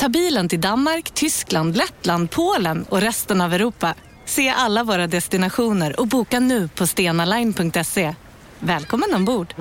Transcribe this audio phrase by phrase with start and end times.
[0.00, 3.94] Ta bilen till Danmark, Tyskland, Lettland, Polen och resten av Europa.
[4.26, 8.14] Se alla våra destinationer och boka nu på stenaline.se.
[8.58, 9.54] Välkommen ombord!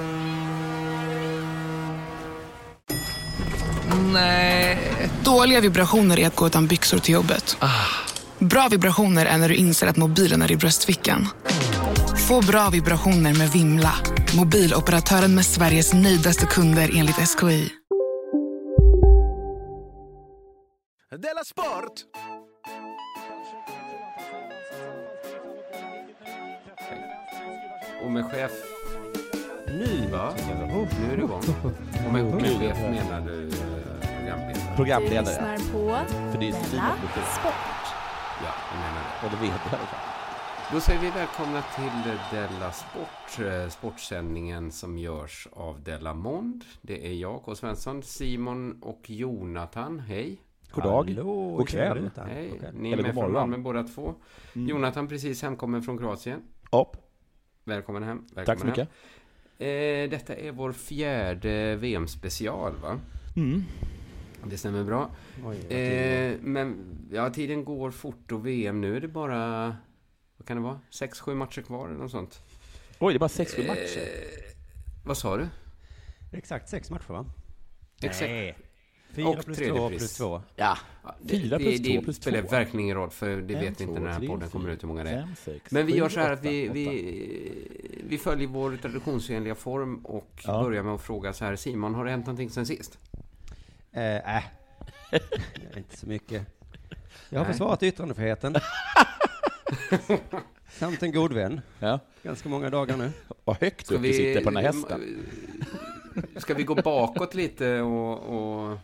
[4.13, 4.77] Nej.
[5.23, 7.57] Dåliga vibrationer är att gå utan byxor till jobbet.
[8.39, 11.27] Bra vibrationer är när du inser att mobilen är i bröstfickan.
[12.27, 13.93] Få bra vibrationer med Vimla.
[14.37, 17.78] Mobiloperatören med Sveriges nöjdaste kunder enligt SKI.
[21.17, 22.05] Della Sport!
[28.03, 28.51] Och med chef...
[29.67, 30.33] Nu va?
[30.99, 31.41] Nu är det igång.
[32.07, 34.75] Och med, med chef menar du eh, programledare?
[34.75, 35.17] Programledare.
[35.17, 36.95] Du lyssnar på För det är Della
[37.39, 37.53] Sport.
[38.43, 39.25] Ja, jag menar det.
[39.25, 39.79] Och det vet jag.
[40.71, 46.65] Då säger vi välkomna till Della Sport, eh, sportsändningen som görs av Della Mond.
[46.81, 47.55] Det är jag, K.
[47.55, 49.99] Svensson, Simon och Jonathan.
[49.99, 50.48] Hej!
[50.71, 51.09] God dag.
[51.09, 52.09] Hallå, God kväll.
[52.27, 52.61] Hej!
[52.73, 53.31] Ni är Eller med från.
[53.31, 54.15] Malmö båda två.
[54.55, 54.67] Mm.
[54.67, 56.41] Jonathan precis hemkommen från Kroatien.
[56.71, 56.97] Upp.
[57.63, 58.25] Välkommen hem.
[58.35, 58.69] Välkommen Tack så hem.
[58.71, 58.89] mycket.
[59.61, 62.99] Eh, detta är vår fjärde VM-special, va?
[63.35, 63.63] Mm.
[64.45, 65.09] Det stämmer bra.
[65.69, 66.75] Eh, men
[67.11, 69.75] ja, tiden går fort och VM nu är det bara,
[70.37, 70.79] vad kan det vara?
[70.89, 72.41] Sex, sju matcher kvar eller något sånt.
[72.99, 73.99] Oj, det är bara sex sju matcher.
[73.99, 74.53] Eh,
[75.05, 75.47] vad sa du?
[76.31, 77.25] Exakt sex matcher va?
[78.01, 78.29] Exakt.
[78.29, 78.57] Nej.
[79.13, 79.99] Fyra Och plus tredje två pris.
[79.99, 80.41] plus två.
[80.55, 80.77] Ja.
[81.03, 82.47] Ja, Fyra plus det, två plus Det spelar två.
[82.49, 84.65] verkligen ingen roll, för det En, vet vi inte två, när den här podden kommer
[84.65, 85.21] fyra, ut hur många det är.
[85.21, 86.73] Fem, sex, Men vi sju, gör så här att åtta, vi, åtta.
[86.73, 87.67] vi,
[88.07, 90.63] vi följer vår traditionsenliga form och Ja.
[90.63, 91.55] börjar med att fråga så här.
[91.55, 92.97] Simon, har det hänt någonting sen sist?
[93.91, 94.43] Eh, äh.
[95.77, 96.45] inte så mycket.
[97.29, 97.53] Jag har Nej.
[97.53, 98.55] försvarat yttrandefriheten.
[100.69, 101.61] Samt en god vän.
[101.79, 101.99] Ja.
[102.23, 103.11] Ganska många dagar nu.
[103.43, 105.25] Vad högt upp du sitter på den här hästen.
[106.37, 108.19] Ska vi gå bakåt lite och,
[108.71, 108.77] och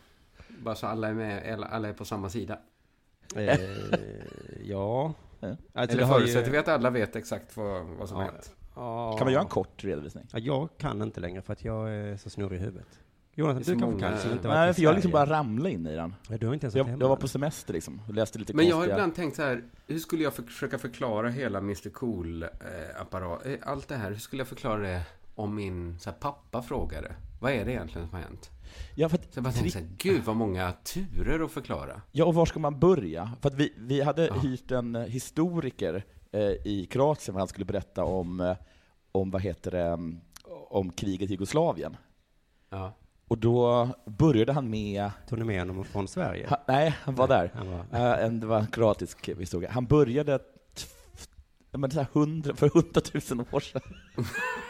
[0.65, 2.59] bara så alla är med, alla- är på samma sida?
[3.35, 3.59] Eh,
[4.63, 5.13] ja.
[5.73, 8.25] Alltså, Eller har ju- förutsätter vi att alla vet exakt vad, vad som Ja.
[8.25, 8.55] hänt?
[8.75, 9.17] Ja.
[9.17, 10.23] Kan man göra en kort redovisning?
[10.31, 12.99] Ja, jag kan inte längre för att jag är så snurrig i huvudet.
[13.37, 15.95] Jonathan, du kanske kan inte varit Nej, i för jag liksom bara ramlade in i
[15.95, 16.15] den.
[16.29, 16.97] Ja, du har inte ens jag, hemma.
[17.01, 18.95] jag var på semester liksom och läste lite Men jag har konstiga...
[18.95, 23.87] ibland tänkt så här, hur skulle jag för, försöka förklara hela Mr Cool-apparat, eh, allt
[23.87, 25.01] det här, hur skulle jag förklara det
[25.35, 27.15] om min så här, pappa frågade?
[27.39, 28.51] Vad är det egentligen som har hänt?
[28.95, 32.01] Ja, för att, Så jag bara tänkte så här, gud vad många turer att förklara.
[32.11, 33.31] ja, och var ska man börja?
[33.41, 34.33] För att vi, vi hade Ja.
[34.33, 38.55] hyrt en eh, historiker eh, i Kroatien för han skulle berätta om, eh,
[39.11, 40.19] om, vad heter det, mm,
[40.69, 41.97] om kriget i Jugoslavien.
[42.69, 42.93] Ja.
[43.27, 46.47] Och då började han med Tog ni med honom från Sverige?
[46.49, 47.51] Han, nej, han var där.
[47.55, 47.79] Han var...
[47.91, 49.71] Eh, en, det var en kroatisk historia.
[49.71, 50.39] Han började
[51.71, 53.81] men så här hundra, för hundratusen år sedan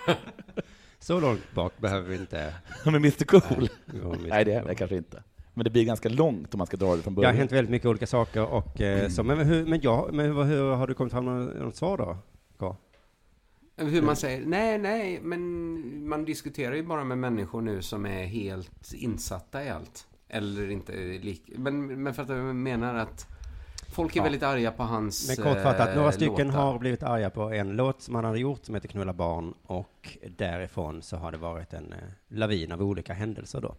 [1.06, 2.54] Så långt bak behöver vi inte
[2.86, 3.70] med Mr Cool.
[4.02, 4.10] gå.
[4.10, 5.24] om vi- Nej, det är det kanske inte.
[5.54, 7.36] Men det blir ganska långt om man ska dra det från Det har början.
[7.36, 10.72] hänt väldigt mycket olika saker och eh, så, men, hur, men, ja, men hur, hur
[10.76, 12.18] har du kommit fram med något svar då?
[12.58, 12.76] K?
[13.78, 18.26] Hur man säger, nej, nej, men man diskuterar ju bara med människor nu som är
[18.26, 20.08] helt insatta i allt.
[20.30, 21.42] Eller inte lik...
[21.58, 23.28] Men, men för att jag menar att
[23.96, 24.24] folk är Ja.
[24.24, 26.60] väldigt arga på hans Men kortfattat, några eh, stycken låtar.
[26.62, 30.18] har blivit arga på en låt som han hade gjort som heter Knulla barn och
[30.38, 32.00] därifrån så har det varit en eh,
[32.38, 33.76] lavin av olika händelser då.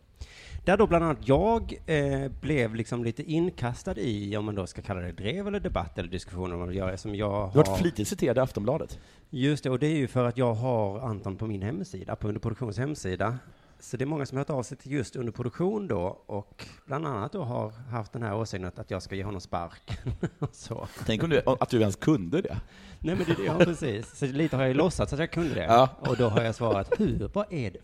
[0.64, 4.82] Där då bland annat jag eh, blev liksom lite inkastad i, om man då ska
[4.82, 7.50] kalla det drev eller debatt eller diskussion om vad gör, som jag har...
[7.52, 8.98] Du har varit flitigt citerad i Aftonbladet.
[9.30, 12.28] Just det, och det är ju för att jag har Anton på min hemsida, på
[12.28, 13.38] Underproduktions hemsida.
[13.86, 17.06] Så det är många som har hört av sig till just Underproduktion då, och bland
[17.06, 20.12] annat då har haft den här åsikten att jag ska ge honom sparken.
[20.38, 20.88] och så.
[21.06, 22.56] Tänk om du, att du ens kunde det.
[23.00, 24.18] Nej men det ja precis.
[24.18, 25.64] Så lite har jag låtsats att jag kunde det.
[25.64, 25.88] Ja.
[26.00, 27.78] Och då har jag svarat, hur, vad är det,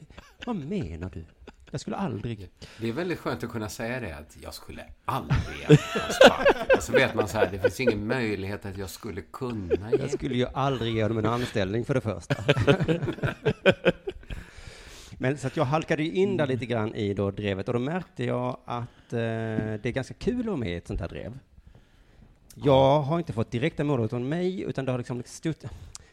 [0.46, 1.24] vad menar du?
[1.70, 2.50] Jag skulle aldrig.
[2.80, 5.78] Det är väldigt skönt att kunna säga det, att jag skulle aldrig.
[6.76, 9.98] Och så vet man så här, det finns ingen möjlighet att jag skulle kunna ge.
[9.98, 12.34] Jag skulle ju aldrig ge honom en anställning för det första.
[15.22, 17.80] Men så att jag halkade ju in där lite grann i då drevet och då
[17.80, 21.08] märkte jag att eh, det är ganska kul att vara med i ett sånt här
[21.08, 21.38] drev.
[22.54, 25.64] Jag har inte fått direkta mål från mig, utan det har liksom stutt...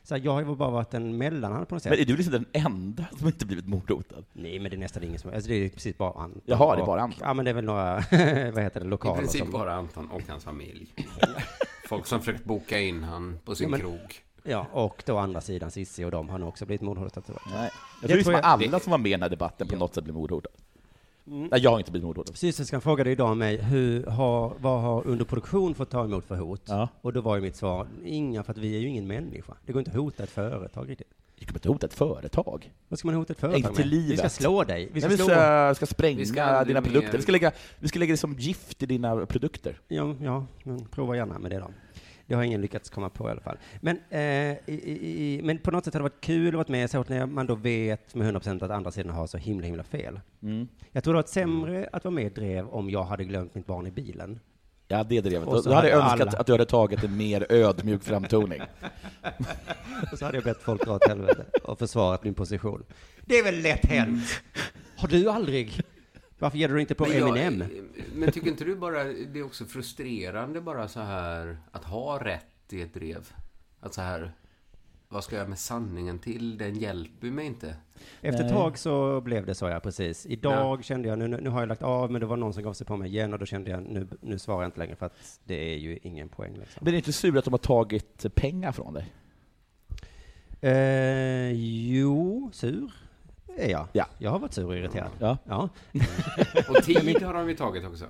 [0.04, 1.90] Så här, jag har ju bara varit en mellanhand på något sätt.
[1.90, 4.24] Men är du liksom den enda som inte blivit mordhotad?
[4.34, 5.32] Nej, men det är nästan ingen som...
[5.34, 6.42] Alltså det är precis bara Anton.
[6.46, 7.20] Jaha, det är och- bara Anton.
[7.22, 7.94] Ja, men det är väl några,
[8.52, 9.52] vad heter det, I lokaler princip som...
[9.52, 10.94] bara Anton och hans familj.
[11.88, 14.00] Folk som försökt boka in han på sin Ja, men- krog.
[14.44, 17.26] Ja, och då andra sidan Cissi och de har nog också blivit mordhotade.
[17.28, 17.40] jag.
[17.54, 17.70] Nej.
[18.02, 19.76] Det Jag tror tror att jag- alla som var med i den här debatten på
[19.76, 20.56] något sätt blev mordhotade.
[21.24, 22.34] Nej, jag har inte blivit mordhotad.
[22.36, 26.62] Systerskan frågade idag mig, hur har, vad har underproduktion fått ta emot för hot?
[26.66, 26.90] Ja.
[27.02, 29.54] Och då var ju mitt svar, inga, för att vi är ju ingen människa.
[29.66, 31.08] Det går inte att hota ett företag riktigt.
[31.36, 32.72] Jag kommer inte hota ett företag.
[32.88, 34.00] Vad ska man hota ett företag Inte till med?
[34.00, 34.32] Vi ska livet.
[34.32, 34.90] slå dig.
[34.94, 35.34] Vi ska Nej, vi slå...
[35.34, 37.18] ska, ska spränga Vi ska dina produkter.
[37.18, 39.80] Vi ska, lägga, vi ska lägga det som gift i dina produkter.
[39.88, 41.72] Ja, ja, men prova gärna med det då.
[42.30, 43.58] Det har ingen lyckats komma på i alla fall.
[43.82, 46.90] Men, eh, i, i, men på något sätt har det varit kul att vara med,
[46.90, 50.20] särskilt när man då vet med 100% att andra sidan har så himla, himla fel.
[50.44, 50.68] Mm.
[50.92, 53.66] Jag tror det var sämre att vara med i Drev om jag hade glömt mitt
[53.66, 54.40] barn i bilen.
[54.88, 55.46] Ja, det drevet.
[55.50, 58.62] Då, hade jag hade önskat alla- att du hade tagit en mer ödmjuk framtoning.
[60.12, 62.84] Och så hade jag bett folk dra åt helvete och försvarat min position.
[63.26, 64.24] Det är väl lätt hänt?
[64.98, 65.82] Har du aldrig?
[66.40, 67.90] Varför ger du inte på Men jag- Eminem?
[68.16, 72.46] Men tycker inte du bara, det är också frustrerande bara så här att ha rätt
[72.74, 73.28] i ett drev?
[73.80, 74.32] Att så här,
[75.10, 76.58] vad ska jag med sanningen till?
[76.58, 77.76] Den hjälper mig inte.
[78.22, 80.26] Efter ett tag så blev det så, ja, precis.
[80.26, 82.74] Idag kände jag, nu, nu har jag lagt av, men det var någon som gav
[82.74, 85.06] sig på mig igen och då kände jag, nu, nu svarar jag inte längre för
[85.06, 86.54] att det är ju ingen poäng.
[86.58, 86.80] Liksom.
[86.82, 89.14] Men det inte sur att de har tagit pengar från dig?
[90.62, 91.52] Eh,
[91.92, 92.92] jo, sur
[93.60, 93.88] är jag.
[93.94, 94.06] Ja.
[94.18, 95.12] Jag har varit sur och irriterad.
[95.20, 95.38] Ja.
[95.44, 95.70] Ja.
[96.70, 98.06] Och tid har de ju tagit också.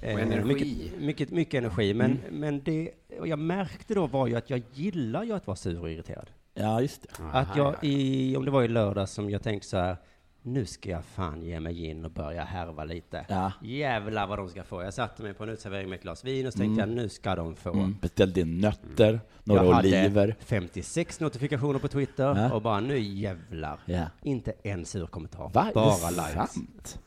[0.00, 0.44] Eh, energi.
[0.44, 1.94] Mycket, mycket, mycket energi.
[1.94, 2.90] Men, men det
[3.20, 6.30] och jag märkte då var ju att jag gillar ju att vara sur och irriterad.
[6.54, 7.08] Ja, just det.
[7.32, 9.96] Att jag i, om det var i lördag som jag tänkte så här,
[10.46, 13.26] nu ska jag fan ge mig in och börja härva lite.
[13.28, 13.52] Ja.
[13.62, 14.82] Jävlar vad de ska få.
[14.82, 17.08] Jag satte mig på en uteservering med ett glas vin och så tänkte jag, nu
[17.08, 17.72] ska de få.
[17.72, 17.96] Mm.
[18.00, 20.36] Beställde in nötter, några jag hade oliver.
[20.40, 22.52] 56 notifikationer på Twitter Ja.
[22.52, 23.78] och bara nu jävlar.
[23.84, 24.04] Ja.
[24.22, 25.50] Inte en sur kommentar.
[25.54, 25.70] Va?
[25.74, 26.54] Bara likes.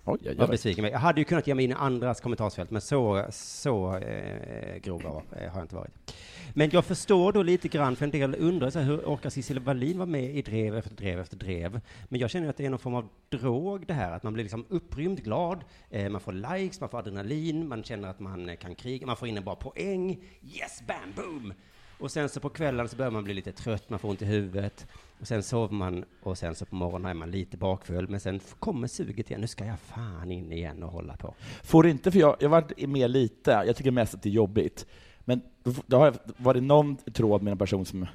[0.06, 0.48] Oj, Jag oj.
[0.48, 0.86] besviken.
[0.86, 5.02] Jag hade ju kunnat ge mig in i andras kommentarsfält, men så, så eh, grov
[5.04, 6.14] var- eh, har jag inte varit.
[6.54, 9.54] Men jag förstår då lite grann, för en del undrar så här, hur orkar Cissi
[9.54, 11.82] Wallin vara med i drev efter drev efter drev?
[12.10, 14.44] Men jag känner att det är någon form av drog det här, att man blir
[14.44, 18.56] liksom upprymd, glad, eh, man får likes, man får adrenalin, man känner att man eh,
[18.56, 21.54] kan kriga, man får in en bra poäng, yes, bam, boom!
[22.00, 24.26] Och sen så på kvällen så börjar man bli lite trött, man får ont i
[24.26, 24.88] huvudet.
[25.20, 28.10] Och sen sover man och sen så på morgonen är man lite bakfull.
[28.10, 29.42] Men sen kommer suget igen.
[29.42, 31.36] Nu ska jag fan in igen och hålla på.
[31.64, 34.86] Får inte, för jag, jag varit med lite, jag tycker mest att det är jobbigt,
[35.28, 35.42] men
[35.86, 38.06] då, har var det någon tråd med en person som,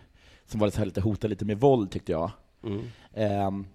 [0.47, 2.31] som var lite, lite hotad lite med våld, tyckte jag.
[2.65, 2.83] Mm.
[3.15, 3.67] Ehm,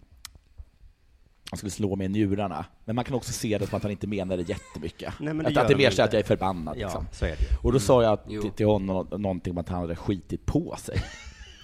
[1.50, 3.92] han skulle slå mig i njurarna, men man kan också se det som att han
[3.92, 5.14] inte menar det jättemycket.
[5.20, 6.78] Nej, men det att, att det är mer så att jag är förbannad.
[6.78, 7.08] Ja, Liksom.
[7.12, 7.58] så är det.
[7.64, 8.42] Och då sa jag Jo.
[8.42, 11.02] till, till honom någonting om att han hade skitit på sig.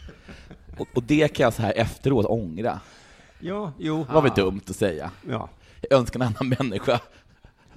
[0.78, 2.80] och, och det kan jag så här efteråt ångra.
[3.40, 4.06] Ja, jo.
[4.08, 5.12] Det var väl dumt att säga.
[5.30, 5.50] Ja.
[5.90, 7.00] Jag önskar en annan människa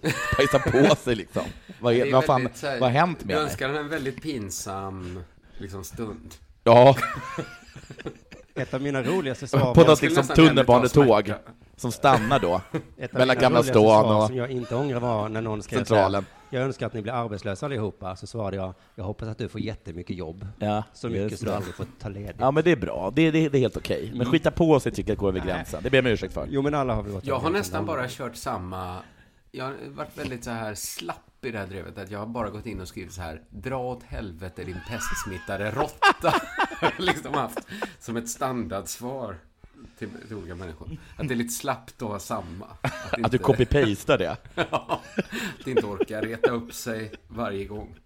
[0.39, 1.43] bajsa på sig liksom.
[1.81, 3.45] Vad, är, är vad, fan, väldigt här- vad har hänt med Jag mig?
[3.51, 5.21] önskar en väldigt pinsam
[5.59, 6.35] liksom, stund.
[6.65, 6.97] Ja,
[8.55, 11.33] Ett av mina roligaste svar på något liksom tunnelbanetåg
[11.77, 12.61] som stannar då,
[12.99, 15.77] ett av mellan mina Gamla stan och som jag inte ångrar var när någon skrev
[15.79, 16.27] Centralen.
[16.51, 18.17] här, Jag önskar att ni blir arbetslösa allihopa.
[18.17, 20.47] Så svarade jag, jag hoppas att du får jättemycket jobb.
[20.59, 22.37] Ja, Så mycket så du aldrig får ta ledigt.
[22.39, 24.13] Ja men det är bra, det, det, det är helt okej.
[24.15, 26.47] Men skita på sig tycker jag går över gränsen, det ber jag om ursäkt för.
[26.51, 28.97] Jo, men alla har vi gått Jag har nästan bara kört samma...
[29.51, 31.99] Jag har varit väldigt så här slapp i det här drevet.
[31.99, 33.43] Att jag har bara gått in och skrivit så här.
[33.51, 36.35] Dra åt helvete din pestsmittade råtta.
[36.99, 37.59] liksom haft
[37.99, 39.37] som ett standardsvar
[39.99, 40.89] till, till olika människor.
[41.17, 42.67] Att det är lite slappt att ha samma.
[42.81, 44.37] Att, Att du copy-pastar det.
[44.71, 45.01] Ja,
[45.61, 47.97] att inte orka reta upp sig varje gång.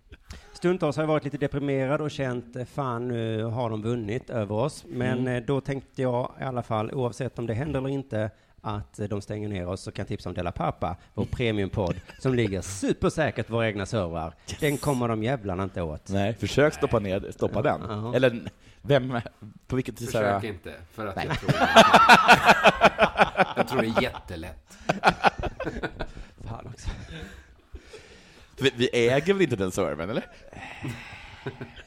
[0.52, 4.54] Stundtals har jag varit lite deprimerad och känt, eh, fan nu har de vunnit över
[4.54, 4.84] oss.
[4.88, 5.36] Men Mm.
[5.36, 9.08] eh, då tänkte jag i alla fall, oavsett om det händer eller inte, att eh,
[9.08, 12.60] de stänger ner oss, så kan jag tipsa om Della Pappa, vår premiumpodd, som ligger
[12.60, 14.34] supersäkert på våra egna servrar.
[14.60, 16.08] Den kommer de jävlarna inte åt.
[16.08, 17.80] Nej, försök stoppa ner, stoppa den.
[17.88, 18.14] Ja.
[18.14, 18.40] Eller
[18.82, 19.20] vem,
[19.66, 21.52] på vilket så Försök här, inte, för att jag tror,
[23.56, 24.78] jag tror det är jättelätt.
[26.48, 26.90] Fan också.
[28.60, 30.26] vi, vi äger väl inte den servern eller?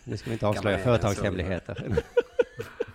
[0.04, 2.04] Nu ska vi inte avslöja företagshemligheter.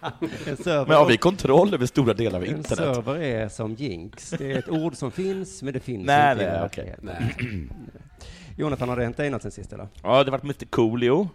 [0.02, 2.94] En Men har vi kontroll över stora delar av en internet?
[2.96, 4.30] server är som jinx.
[4.30, 6.84] Det är ett ord som finns, men det finns Nej, inte i nej, okej.
[6.84, 7.04] verkligheten.
[7.50, 7.68] Nej.
[8.56, 9.88] Jonathan, har det hänt dig något sen sist eller?
[10.02, 11.28] Ja, det har varit Mr Coolio.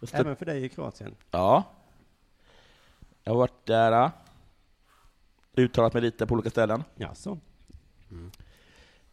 [0.00, 0.18] Just det.
[0.18, 1.14] Även för dig i Kroatien?
[1.30, 1.64] Ja.
[3.24, 3.92] Jag har varit där.
[4.04, 4.10] äh,
[5.56, 6.84] Uttalat mig lite på olika ställen.
[6.96, 7.38] Jaså?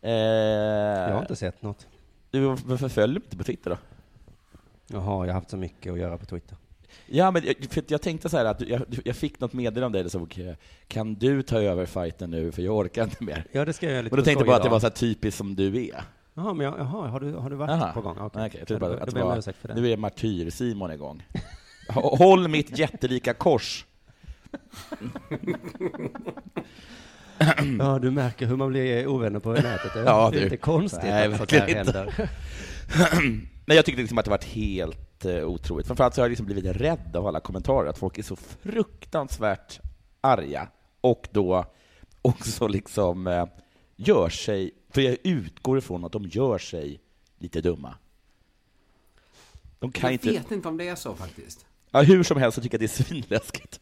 [0.02, 1.88] Eh, Jag har inte sett något.
[2.32, 3.78] Du, varför följer du inte på Twitter då?
[4.88, 6.58] Jaha, jag har haft så mycket att göra på Twitter.
[7.06, 10.04] Ja, men jag, för jag tänkte så här att jag, jag fick något meddelande där
[10.04, 10.56] det stod
[10.88, 13.46] Kan du ta över fighten nu, för jag orkar inte mer.
[13.52, 14.86] Ja, det ska jag göra lite Men då tänkte jag bara att det var så
[14.86, 16.04] här typiskt som du är.
[16.34, 17.94] Jaha, men jag, jaha, har du, har du varit Jaha.
[17.94, 18.18] på gång?
[18.20, 19.74] Okej, jag trodde bara att var, ursäkt för det.
[19.76, 21.24] nu är martyr-Simon igång.
[21.94, 23.86] Håll mitt jättelika kors.
[27.80, 29.94] Ja, du märker hur man blir ovänner på nätet.
[29.94, 30.58] Det är Ja, lite du.
[30.58, 31.78] konstigt Nej, att sånt här inte.
[31.78, 32.30] händer.
[33.66, 35.88] Nej, jag tyckte liksom att det varit helt uh, otroligt.
[35.88, 39.80] Framförallt så har jag liksom blivit rädd av alla kommentarer, att folk är så fruktansvärt
[40.22, 40.68] arga
[41.02, 41.66] och då
[42.22, 43.46] också liksom eh,
[43.96, 47.00] gör sig, för jag utgår ifrån att de gör sig
[47.38, 47.96] lite dumma.
[49.80, 50.30] De kan Jag inte...
[50.32, 51.66] vet inte om det är så faktiskt.
[51.92, 53.80] Ja, hur som helst så tycker jag det är svinläskigt.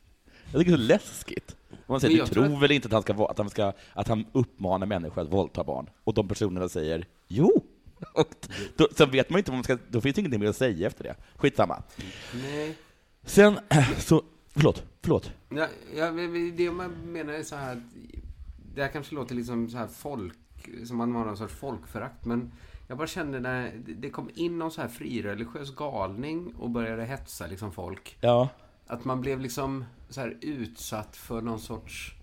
[0.51, 1.56] Jag tycker det är så läskigt.
[1.86, 4.08] Man säger, du tror tror att- väl inte att han, ska, att, han ska, att
[4.08, 5.89] han uppmanar människor att våldta barn?
[6.03, 7.63] Och de personerna säger jo.
[8.13, 8.27] Och
[8.75, 10.88] då, sen vet man inte vad man ska, då finns det ingenting mer att säga
[10.88, 11.16] efter det.
[11.36, 11.84] Skitsamma.
[12.34, 12.77] Nej.
[13.24, 13.60] Sen,
[13.98, 15.32] så, förlåt, förlåt.
[15.50, 16.12] Ja, ja,
[16.58, 17.84] det man menar är så här att
[18.75, 20.38] det här kanske låter liksom så här folk,
[20.86, 22.51] som man har någon sorts folkförakt, men
[22.88, 27.48] jag bara kände när det kom in någon så här frireligiös galning och började hetsa
[27.48, 28.50] liksom folk, Ja,
[28.88, 32.13] att man blev liksom så här utsatt för någon sorts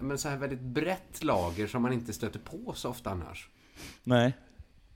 [0.00, 3.48] men så här väldigt brett lager som man inte stöter på så ofta annars.
[4.04, 4.32] Nej.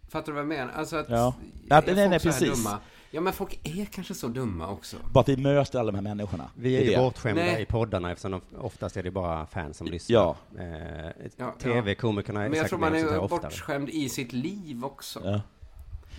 [0.09, 0.73] Fattar du vad jag menar?
[0.73, 1.09] Alltså att...
[1.09, 1.35] Ja.
[1.69, 2.65] är Ja, folk nej, nej, så här precis.
[2.65, 2.79] Dumma?
[3.11, 4.97] Ja, men folk är kanske så dumma också.
[5.13, 6.51] Bara att vi möter alla de här människorna.
[6.55, 6.97] Vi är ju det.
[6.97, 7.63] bortskämda Nej.
[7.63, 10.15] i poddarna eftersom de, oftast är det bara fans som lyssnar.
[10.15, 10.37] Ja.
[10.59, 15.21] Eh, Ja, TV-komikerna är Men jag tror man är bortskämd i sitt liv också.
[15.25, 15.41] Ja.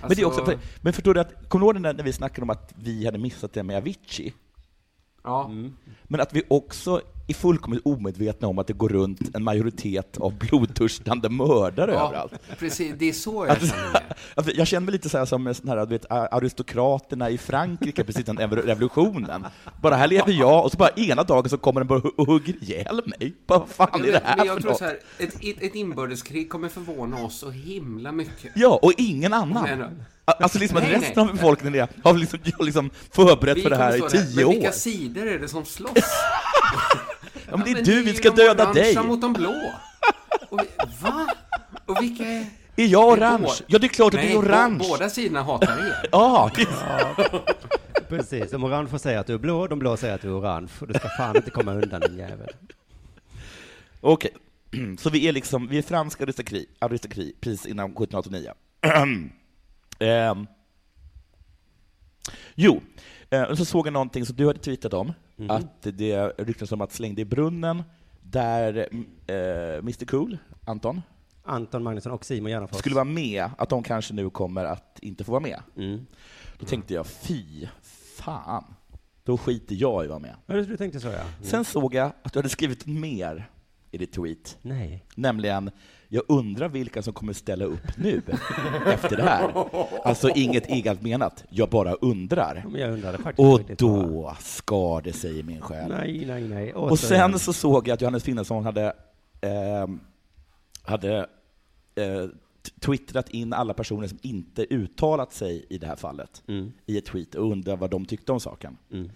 [0.02, 2.04] Men, det är också, för, men förstår du att, kommer du ihåg den där när
[2.04, 4.34] vi snackade om att vi hade missat det med Avicii?
[5.24, 5.52] Ja.
[6.04, 10.38] Men att vi också är fullkomligt omedvetna om att det går runt en majoritet av
[10.38, 12.34] blodtörstande mördare ja, överallt.
[12.60, 12.94] precis.
[12.98, 14.02] Det är så jag känner med.
[14.36, 18.30] Alltså, jag känner mig lite så här som sån här, vet, aristokraterna i Frankrike precis
[18.30, 19.46] innan revolutionen.
[19.82, 22.64] Bara här lever jag, och så bara ena dagen så kommer den bara och hugger
[22.64, 23.34] ihjäl mig.
[23.48, 24.80] Bara, vad fan är det här men för jag tror något?
[24.80, 28.52] så här, ett, ett, inbördeskrig kommer förvåna oss så himla mycket.
[28.56, 29.64] Ja, och ingen annan.
[29.64, 30.04] Men-
[30.40, 31.26] Alltså liksom att Nej, resten nej.
[31.26, 34.46] av befolkningen är- har liksom, liksom förberett Vi för det här i där, tio Men
[34.46, 34.52] år.
[34.54, 35.92] vilka sidor är det som slåss?
[37.50, 38.96] Ja, men det är men du, vi ska de döda dig.
[39.04, 39.72] mot de blå.
[40.50, 40.68] Och vi,
[41.02, 41.28] va?
[41.86, 42.46] Och vilka är...
[42.78, 43.48] Är jag orange?
[43.68, 44.80] Ja, det är klart att det är orange.
[44.84, 45.96] bå- båda sidorna hatar er.
[46.12, 46.52] Ja,
[48.10, 50.40] Precis, om orange får säga att du är blå, de blå säger att du är
[50.40, 50.68] orange.
[50.88, 52.50] Du ska fan inte komma undan din jävel.
[54.02, 54.32] Okej,
[55.00, 58.52] så vi är liksom, vi är fransk aristokri, aristokri precis innan 1789.
[60.00, 60.48] Ehm.
[62.56, 62.82] Jo,
[63.50, 65.52] och så såg jag någonting som du hade tweetat om, Mhm.
[65.52, 67.84] att det ryktas om att slängde i brunnen,
[68.22, 68.78] där
[69.28, 69.36] eh,
[69.78, 71.02] Mr Cool, Anton,
[71.44, 72.80] Anton Magnusson och Simon Gärdenfors.
[72.80, 75.60] skulle vara med, att de kanske nu kommer att inte få vara med.
[75.78, 76.06] Mm.
[76.60, 77.68] Då tänkte jag, fy
[78.16, 78.64] fan,
[79.24, 80.36] då skiter jag i att vara med.
[80.46, 81.14] Ja, du tänkte så ja.
[81.14, 81.26] Mm.
[81.42, 83.50] Sen såg jag att du hade skrivit mer
[83.96, 84.58] i ditt tweet.
[84.62, 85.06] Nej.
[85.16, 85.72] Nämligen,
[86.08, 88.22] jag undrar vilka som kommer ställa upp nu,
[88.86, 89.68] efter det här.
[90.04, 92.66] Alltså inget eget menat, jag bara undrar.
[92.72, 95.90] Men jag undrade faktiskt Och riktigt då skar det sig i min själ.
[95.90, 96.74] Nej, nej, nej.
[96.74, 98.94] Och sen så såg jag att Johannes Finnesson hade,
[99.42, 100.00] ehm,
[100.84, 101.18] hade
[101.96, 102.26] eh,
[102.80, 106.72] twittrat in alla personer som inte uttalat sig i det här fallet Mm.
[106.86, 108.78] i ett tweet och undrar vad de tyckte om saken.
[108.92, 109.10] Mm.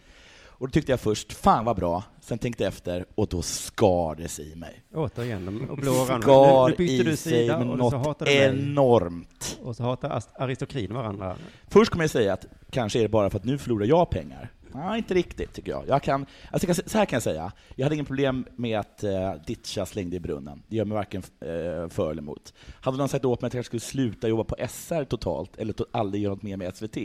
[0.60, 4.16] Och då tyckte jag först, fan vad bra, sen tänkte jag efter och då skar
[4.16, 4.84] det sig i mig.
[4.94, 6.06] Återigen, de blå.
[6.06, 9.60] Skar Nu, nu i sig med något enormt.
[9.64, 11.36] Och så hatar aristokrin varandra.
[11.68, 14.52] Först kommer jag säga att kanske är det bara för att nu förlorar jag pengar.
[14.74, 15.84] Nej, inte riktigt tycker jag.
[15.88, 19.34] jag kan, alltså så här kan jag säga, jag hade ingen problem med att uh,
[19.48, 20.64] ditcha slängde i brunnen.
[20.68, 22.54] Det gör mig varken eh, för eller emot.
[22.82, 25.86] Hade någon sagt åt mig att jag skulle sluta jobba på SR totalt, eller to-
[25.92, 26.98] aldrig göra något mer med SVT,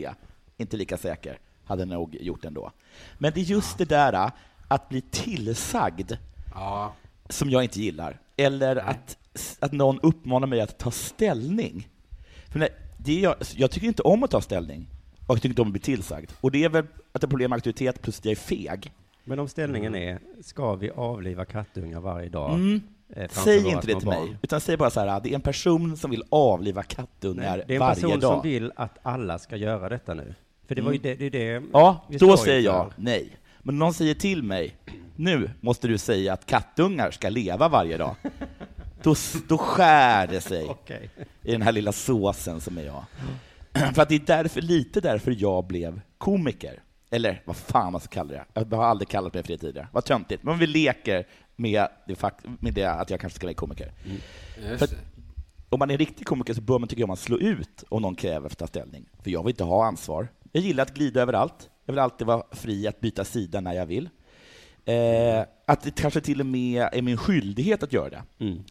[0.56, 2.72] inte lika säker, hade nog gjort ändå.
[3.18, 4.30] Men det är just det där uh,
[4.68, 6.12] att bli tillsagd
[6.54, 6.94] Ja.
[7.28, 8.18] som jag inte gillar.
[8.36, 9.16] Eller att,
[9.60, 11.88] att någon uppmanar mig att ta ställning.
[12.48, 12.68] För när,
[12.98, 14.86] det är jag, jag tycker inte om att ta ställning,
[15.26, 16.30] och jag tycker inte om att bli tillsagd.
[16.40, 18.92] Och det är väl att det är problem med auktoritet plus att jag är feg.
[19.24, 22.54] Men om ställningen är, ska vi avliva kattungar varje dag?
[22.54, 22.80] Mm.
[23.16, 24.24] eh, Säg inte det till barn?
[24.24, 27.64] mig, utan säg bara så här, det är en person som vill avliva kattungar Nej,
[27.66, 28.32] det är en varje person dag.
[28.32, 30.34] som vill att alla ska göra detta nu.
[30.68, 33.36] För det var ju det, det, är det Ja, då säger jag nej.
[33.62, 34.76] Men någon säger till mig,
[35.16, 38.16] nu måste du säga att kattungar ska leva varje dag.
[39.02, 39.14] Då,
[39.48, 41.10] då skär det sig Okej.
[41.42, 43.04] i den här lilla såsen som är jag.
[43.94, 46.82] För att det är därför, lite därför jag blev komiker.
[47.10, 48.44] Eller vad fan man ska kalla det.
[48.54, 49.88] Jag har aldrig kallat mig för det tidigare.
[49.92, 50.42] Vad töntigt.
[50.42, 53.92] Men vi leker med det, fakt- med det att jag kanske ska bli komiker.
[54.78, 54.96] För att det.
[55.68, 58.14] om man är riktig komiker så bör man, tycker jag, man slå ut om någon
[58.14, 59.06] kräver för att ta ställning.
[59.22, 60.28] För jag vill inte ha ansvar.
[60.56, 61.70] Jag gillar att glida överallt.
[61.84, 64.08] Jag vill alltid vara fri att byta sida när jag vill.
[64.84, 68.22] Eh, att det kanske till och med är min skyldighet att göra det.
[68.38, 68.62] Mm.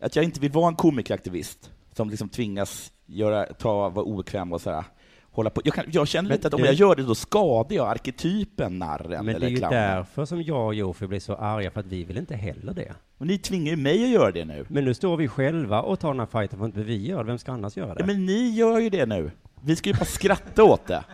[0.00, 4.60] Att jag inte vill vara en komikeraktivist som liksom tvingas göra, ta, vara obekväm och
[4.60, 4.84] sådär.
[5.30, 5.60] Hålla på.
[5.64, 7.88] Jag, kan, jag känner Men lite att om det- jag gör det, då skadar jag
[7.88, 9.80] arketypen narren Men det eller är ju clownen.
[9.96, 12.94] därför som jag och Jofi blir så arga, för att vi vill inte heller det.
[13.18, 14.66] Men ni tvingar ju mig att göra det nu.
[14.68, 17.18] Men nu står vi själva och tar den här fighten för att inte vi gör
[17.18, 17.24] det.
[17.24, 18.00] Vem ska annars göra det?
[18.00, 19.30] Ja, men ni gör ju det nu.
[19.66, 21.04] Vi ska ju bara skratta åt det.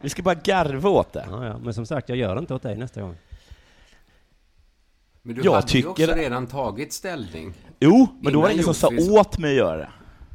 [0.00, 1.26] Vi ska bara garva åt det.
[1.30, 1.58] Ja, ja.
[1.58, 3.16] Men som sagt, jag gör det inte åt dig nästa gång.
[5.22, 7.54] Men du Jag hade ju också tycker- redan tagit ställning.
[7.80, 9.88] Jo, men då var det ingen som sa åt mig att göra det.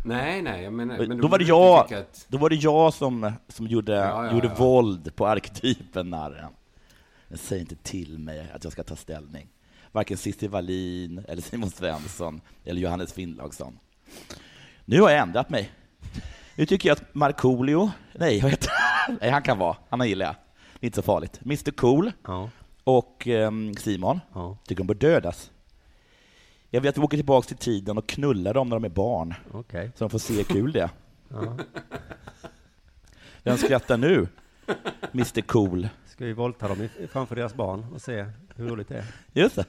[0.06, 0.98] Nej, nej, jag menar...
[1.08, 4.34] Men Då var det jag, Att, då var det jag som, som gjorde, Ja, ja,
[4.34, 4.54] gjorde ja.
[4.56, 6.52] våld på arketypen narren.
[7.28, 9.48] Men säg inte till mig att jag ska ta ställning.
[9.92, 13.80] Varken Cissi Wallin, eller Simon Svensson, eller Johannes Finnlaugsson.
[14.86, 15.72] Nu har jag ändrat mig.
[16.62, 19.18] Nu tycker jag att Markoolio, nej, vad heter han?
[19.22, 20.36] Nej, han kan vara, han gillar jag.
[20.80, 21.40] Det är inte så farligt.
[21.46, 22.50] Mr Cool Ja,
[22.84, 25.52] och ehm, Simon ja, tycker de bör dödas.
[26.70, 29.34] Jag vill att vi åker tillbaka till tiden och knullar dem när de är barn,
[29.52, 29.92] okej.
[29.96, 30.90] så de får se kul det.
[31.30, 31.58] Ja.
[33.44, 34.28] Vem skrattar nu?
[35.14, 35.90] Mr Cool.
[36.06, 38.26] Ska vi våldta dem framför deras barn och se
[38.56, 39.06] hur roligt det är?
[39.34, 39.66] Just det.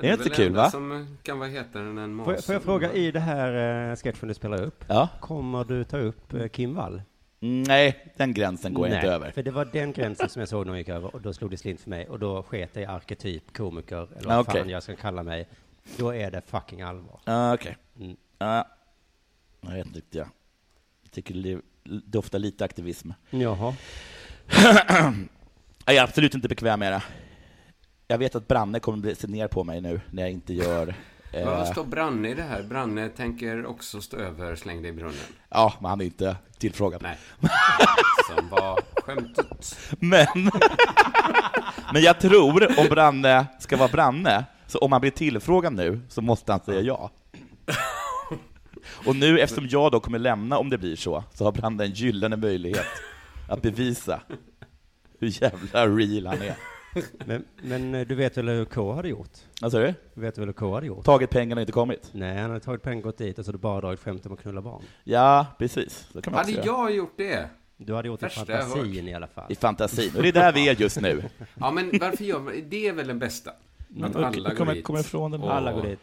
[0.00, 0.70] Det är inte kul, enda va?
[0.70, 3.96] som kan vara hetare än en Får jag, får jag fråga, i det här eh,
[3.96, 5.08] sketchen du spelar upp, Ja.
[5.20, 7.02] kommer du ta upp eh, Kim Wall?
[7.40, 9.30] Nej, den gränsen går jag inte över.
[9.30, 11.50] för det var den gränsen som jag såg när jag gick över och då slog
[11.50, 14.60] det slint för mig och då sket jag i arketyp, komiker eller vad okej.
[14.60, 15.48] fan jag ska kalla mig.
[15.96, 17.20] Då är det fucking allvar.
[17.24, 17.76] Ah, Okej.
[18.00, 18.16] Mm.
[18.38, 18.64] Ah.
[19.60, 20.14] Jag vet inte riktigt.
[21.02, 21.60] Jag tycker det
[22.04, 23.10] doftar lite aktivism.
[23.30, 23.74] Jaha.
[25.86, 27.02] Jag är absolut inte bekväm med det.
[28.12, 30.94] Jag vet att Branne kommer bli- se ner på mig nu när jag inte gör...
[31.34, 32.62] Eh, Vad står Branne i det här?
[32.62, 35.14] Branne tänker också stå över Släng dig i brunnen.
[35.48, 37.02] ja, men han är inte tillfrågad.
[37.02, 37.18] Nej.
[38.36, 39.78] Som var skämtet.
[40.00, 40.26] Men,
[41.92, 46.22] men jag tror, om Branne ska vara Branne, så om han blir tillfrågad nu, så
[46.22, 47.10] måste han säga ja.
[49.06, 51.92] Och nu, eftersom jag då kommer lämna om det blir så, så har Branne en
[51.92, 52.86] gyllene möjlighet
[53.48, 54.20] att bevisa
[55.20, 56.54] hur jävla real han är.
[57.26, 59.30] Men, men eh, du vet väl hur K hade gjort?
[59.60, 59.94] Vad sa du?
[60.14, 61.04] Du vet väl hur K hade gjort?
[61.04, 62.10] Tagit pengarna och inte kommit?
[62.12, 64.32] Nej, han hade tagit pengar, gått dit och så hade du bara dragit skämt om
[64.32, 64.82] att knulla barn.
[65.04, 66.08] Ja, precis.
[66.12, 67.48] Det kan man Hade jag gjort det?
[67.76, 69.52] Du hade gjort det i fantasin i alla fall.
[69.52, 70.12] I fantasin.
[70.16, 71.22] Och det är där vi är just nu.
[71.60, 73.50] Ja, men varför gör man Det är väl den bästa?
[74.02, 74.84] Att Och- alla och kommer- går dit.
[74.84, 75.42] kommer ifrån den.
[75.42, 75.98] och- Alla går dit.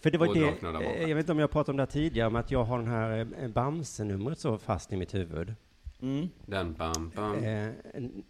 [0.00, 1.90] För det var och det, eh, jag vet inte om jag pratade om det här
[1.90, 5.54] tidigare, men att jag har den här eh, Bamse-numret så fast i mitt huvud.
[6.02, 6.28] Mm.
[6.46, 7.34] Den bam, bam.
[7.44, 7.72] Eh, eh,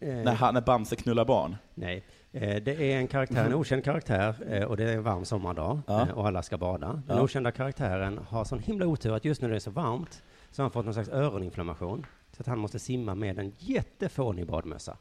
[0.01, 1.57] När, han, när Bamse knullar barn.
[1.75, 5.25] Nej, eh, det är en karaktär, en okänd karaktär eh, och det är en varm
[5.25, 6.03] sommardag Ja.
[6.03, 7.03] eh, och alla ska bada.
[7.07, 7.23] Den Ja.
[7.23, 10.63] okända karaktären har sån himla otur att just nu när det är så varmt så
[10.63, 12.07] har han fått någon slags öroninflammation.
[12.37, 14.97] Så att han måste simma med en jättefånig badmössa.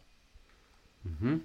[1.02, 1.42] Mhm.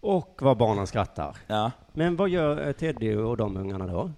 [0.00, 1.36] Och vad barnen skrattar.
[1.46, 1.70] Ja.
[1.92, 4.10] Men vad gör eh, Teddy och de ungarna då?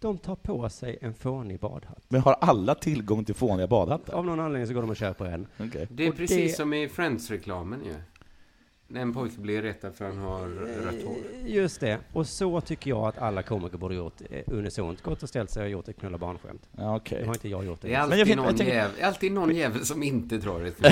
[0.00, 2.04] De tar på sig en fånig badhatt.
[2.08, 4.12] Men har alla tillgång till fåniga badhattar?
[4.14, 5.46] Av någon anledning så går de och köper en.
[5.58, 5.86] Okej.
[5.90, 7.94] Det är Och precis det- som i Friends-reklamen ju.
[8.88, 10.46] När en pojke blir retad för att han har
[10.84, 11.16] rött hår.
[11.46, 11.98] Just det.
[12.12, 15.02] Och så tycker jag att alla komiker borde gjort eh, unisont.
[15.02, 16.68] Gått och ställt sig och gjort ett knulla barnskämt.
[16.76, 17.18] Ja, okej.
[17.20, 17.88] Nu har inte jag gjort det.
[17.88, 20.36] Det är Men jag alltid, vet- någon, jag tänker- jävel, alltid någon jävel som inte
[20.38, 20.76] drar ett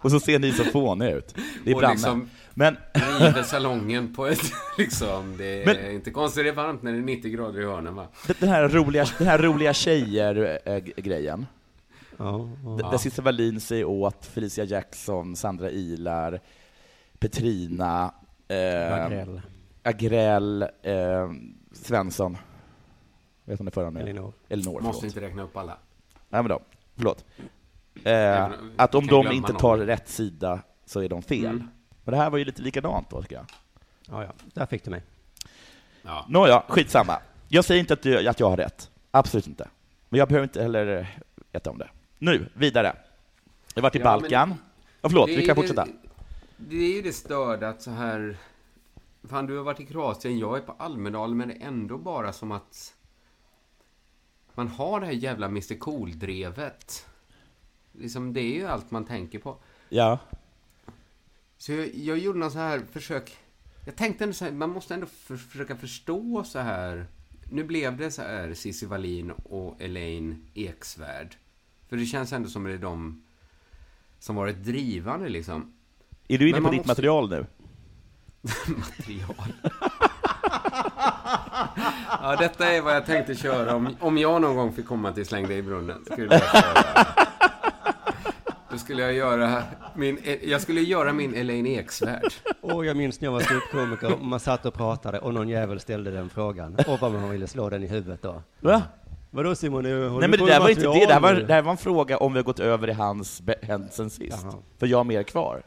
[0.00, 1.34] Och så ser ni så fåniga ut.
[1.64, 1.94] Det är Och Branne.
[1.94, 4.40] liksom Men, river salongen på ett...
[4.78, 7.64] Liksom, det är Men- inte konstigt det är varmt när det är 90 grader i
[7.64, 8.06] hörnen va?
[8.40, 11.46] den här roliga, den här roliga tjejer-grejen.
[12.16, 12.88] Ja, ja.
[12.90, 16.40] Där Cissi Wallin säger åt Felicia Jackson, Sandra Ilar,
[17.18, 18.14] Petrina,
[18.48, 19.40] eh, Agrell.
[19.82, 21.30] Agrell, eh,
[21.72, 22.36] Svensson.
[23.44, 24.00] Vet hon det förra nu?
[24.00, 24.32] Elinor.
[24.48, 25.78] Elinor, Måste inte räkna upp alla.
[26.28, 26.60] Nej men då,
[26.96, 27.24] förlåt.
[28.04, 29.60] Eh, att om de inte någon.
[29.60, 31.46] tar rätt sida så är de fel.
[31.46, 31.68] Mm.
[32.08, 33.46] Men det här var ju lite likadant då, tycker jag.
[34.10, 34.32] Ja, ja.
[34.54, 35.02] Där fick du mig.
[36.02, 36.26] Ja.
[36.28, 37.18] Nåja, skitsamma.
[37.48, 38.90] Jag säger inte att, du, att jag har rätt.
[39.10, 39.68] Absolut inte.
[40.08, 41.18] Men jag behöver inte heller
[41.52, 41.88] veta om det.
[42.18, 42.96] Nu, vidare.
[43.74, 44.48] Jag varit i Ja, Balkan.
[44.48, 44.58] men-
[45.00, 45.84] Ja, förlåt, Det vi är kan ju fortsätta.
[45.84, 45.92] Det,
[46.56, 48.36] det är ju det störda att så här...
[49.28, 52.32] Fan, du har varit i Kroatien, jag är på Almedalen, men det är ändå bara
[52.32, 52.94] som att...
[54.54, 57.06] Man har det här jävla Mr Cool-drevet.
[57.92, 59.56] Liksom, det är ju allt man tänker på.
[59.88, 60.18] Ja.
[61.58, 63.36] Så jag, jag gjorde någon så här försök.
[63.84, 67.06] Jag tänkte ändå så här, man måste ändå för, försöka förstå så här.
[67.50, 71.36] Nu blev det så här Cissi Wallin och Elaine Eksvärd.
[71.88, 73.22] För det känns ändå som det är de
[74.18, 75.72] som varit drivande liksom.
[76.28, 77.46] Är du inne på man ditt måste- material nu?
[78.76, 79.52] Material.
[82.22, 85.26] ja, detta är vad jag tänkte köra om, om jag någon gång fick komma till
[85.26, 86.04] Släng dig i brunnen.
[86.04, 87.27] Skulle jag köra.
[88.78, 89.62] Då skulle jag göra
[89.94, 92.32] min, jag skulle göra min Elaine Eksvärd.
[92.60, 95.80] Och jag minns när jag var ståuppkomiker och man satt och pratade och någon jävel
[95.80, 96.76] ställde den frågan.
[96.86, 98.42] Och vad man ville slå den i huvudet då.
[98.60, 98.82] Va?
[99.30, 101.70] Vadå Simon, Nej men det där var inte det, det här var, det här var
[101.70, 104.46] en fråga om vi har gått över i hans hänt sen sist.
[104.78, 105.62] För jag har mer kvar.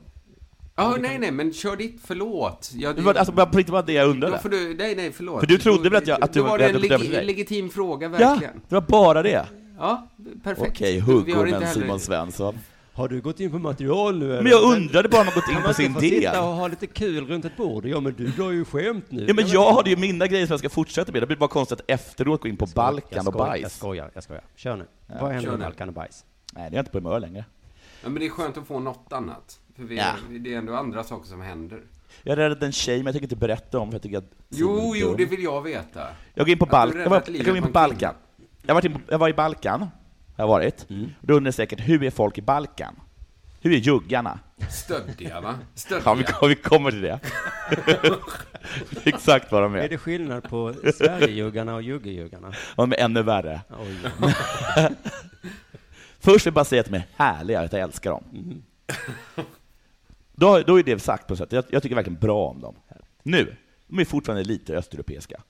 [0.75, 2.71] Ja, nej, nej, men kör ditt, förlåt.
[2.75, 4.35] Jag, Det var, alltså, bara på riktigt var det jag undrade.
[4.35, 5.39] Då får du, nej, nej, förlåt.
[5.39, 7.25] För du trodde väl att jag- att du Då var det en legi, dig?
[7.25, 8.53] legitim fråga, Ja, verkligen.
[8.69, 9.45] det var bara det.
[9.77, 10.07] Ja,
[10.43, 10.67] perfekt.
[10.71, 12.59] Okej, Vi har inte huggormen heller- Simon Svensson.
[13.01, 14.43] Har du gått in på material nu eller?
[14.43, 16.01] Men jag undrade bara om man gått in på man sin del.
[16.01, 17.85] sitta och ha lite kul runt ett bord?
[17.85, 19.25] Ja men du drar ju skämt nu.
[19.27, 21.49] Ja men jag hade ju mina grejer som jag ska fortsätta med, det blir bara
[21.49, 23.61] konstigt att efteråt gå in på Jag Balkan och bajs.
[23.61, 24.43] Jag skojar, jag skojar.
[24.55, 24.85] Kör nu.
[25.07, 25.59] Ja, Vad händer med.
[25.59, 26.25] Balkan och bajs?
[26.53, 27.45] Nej, det är inte på humör längre.
[28.03, 29.59] Ja, men det är skönt att få något annat.
[29.75, 30.13] För vi, Ja.
[30.29, 31.79] det är ändå andra saker som händer.
[32.23, 34.93] Jag räddade en tjej, men jag tänker inte berätta om för jag tycker att Jo,
[34.95, 36.07] jo, det vill jag veta.
[36.33, 38.13] Jag går in på Balkan, jag var, jag livet går in på på en Balkan.
[38.65, 39.87] Jag, var in på, jag var i Balkan,
[40.37, 40.85] har jag varit.
[41.21, 42.95] Då undrar ni säkert, hur är folk i Balkan?
[43.63, 44.39] Hur är juggarna?
[44.69, 45.55] Stöddiga, va?
[45.75, 46.03] Stöddiga.
[46.09, 47.19] Ja, vi, kom- vi kommer till det.
[49.09, 49.89] Exakt vad de Är är.
[49.89, 52.53] det skillnad på Sverigejuggarna och juggejuggarna?
[52.75, 53.61] De är ännu värre.
[53.79, 53.97] Oj.
[56.19, 58.23] Först vill jag bara säga att de är härliga, att jag älskar dem.
[60.33, 61.51] Då, då är det sagt på sätt.
[61.51, 62.75] Jag, jag tycker verkligen bra om dem.
[63.23, 63.55] Nu,
[63.87, 65.41] de är fortfarande lite östeuropeiska.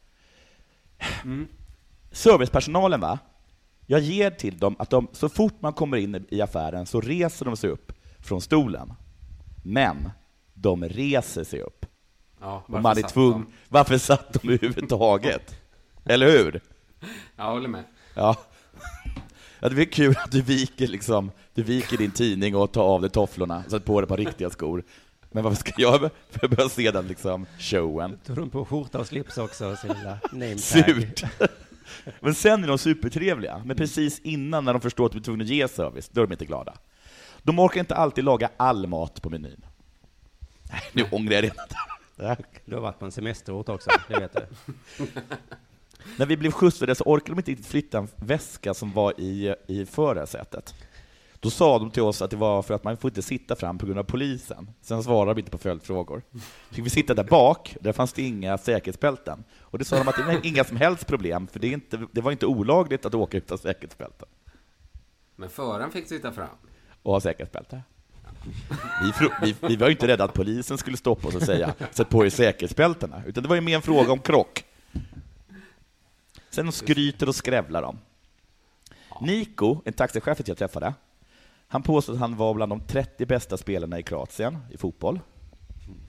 [2.11, 3.19] Servicepersonalen, va?
[3.91, 7.45] Jag ger till dem att de, så fort man kommer in i affären så reser
[7.45, 8.93] de sig upp från stolen.
[9.63, 10.09] Men
[10.53, 11.85] de reser sig upp.
[12.39, 13.51] Ja, Och man är tvungen, de?
[13.69, 15.55] varför satt de överhuvudtaget?
[16.05, 16.61] Eller hur?
[17.35, 17.83] Jag håller med.
[18.15, 18.35] Ja.
[19.61, 19.69] ja.
[19.69, 23.09] Det är kul att du viker, liksom, du viker din tidning och tar av dig
[23.09, 24.83] tofflorna, sätter på dig ett par riktiga skor.
[25.31, 28.19] Men varför ska jag för börja se den liksom, showen?
[28.25, 30.59] Tog de på skjorta och slips också, sin lilla name tag?
[30.59, 31.23] Surt.
[32.19, 35.43] Men sen är de supertrevliga, men precis innan när de förstår att de är tvungna
[35.43, 36.73] att ge service, då är de inte glada.
[37.43, 39.65] De orkar inte alltid laga all mat på menyn.
[40.71, 41.65] Nej, nu ångrar jag redan.
[42.65, 44.45] Du har varit på en semesterort också, det vet du.
[46.17, 49.55] När vi blev skjutsade så orkade de inte riktigt flytta en väska som var i,
[49.67, 50.75] i förarsätet.
[51.41, 53.77] Då sa de till oss att det var för att man får inte sitta fram
[53.77, 54.69] på grund av polisen.
[54.81, 56.21] Sen svarade de inte på följdfrågor.
[56.71, 59.43] Fick vi sitta där bak, där fanns det inga säkerhetsbälten.
[59.59, 62.21] Och det sa de att det var inga som helst problem, för det, inte, det
[62.21, 64.27] var inte olagligt att åka utan säkerhetsbälten.
[65.35, 66.49] Men föraren fick sitta fram.
[67.03, 67.81] Och ha säkerhetsbälte.
[69.01, 72.09] Vi, vi, vi var ju inte rädda att polisen skulle stoppa oss och säga sätt
[72.09, 74.63] på er säkerhetsbältena, utan det var ju mer en fråga om krock.
[76.49, 77.99] Sen skryter och skrävlar de.
[79.21, 80.93] Nico, en taxichef jag träffade,
[81.71, 85.19] han påstod att han var bland de 30 bästa spelarna i Kroatien i fotboll.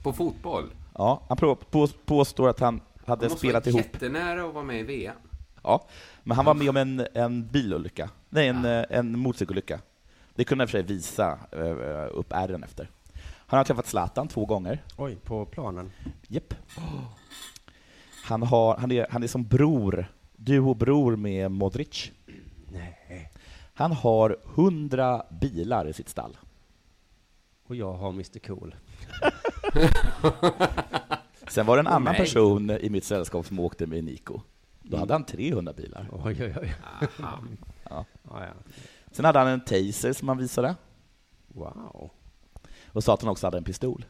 [0.03, 0.69] På fotboll.
[0.93, 3.81] Ja, han på, på, påstår att han hade Han måste spelat ihop.
[3.81, 5.15] jättenära att vara med i VM.
[5.63, 5.87] Ja,
[6.23, 8.09] men han var med om en, en bilolycka.
[8.29, 9.79] Nej, en, eh, en motorcykelolycka.
[10.35, 12.89] Det kunde och för sig visa eh, upp ärren efter.
[13.23, 14.83] Han har träffat Zlatan två gånger.
[14.97, 15.91] Oj, på planen.
[16.27, 16.53] Japp.
[18.25, 22.11] Han, har, han, är, han är som bror, duo-bror med Modric.
[22.71, 23.29] Nej.
[23.73, 26.37] Han har hundra bilar i sitt stall.
[27.63, 28.75] Och jag har Mr Cool.
[31.47, 32.17] Sen var det en annan mig.
[32.17, 34.41] person i mitt sällskap som åkte med Nico.
[34.81, 36.09] Då hade han 300 bilar.
[36.11, 36.75] Oj, oj, oj.
[37.19, 37.39] Ja.
[37.89, 38.53] Ja, ja.
[39.11, 40.75] Sen hade han en taser som han visade.
[41.47, 42.09] Wow.
[42.87, 44.05] Och sa att han också hade en pistol.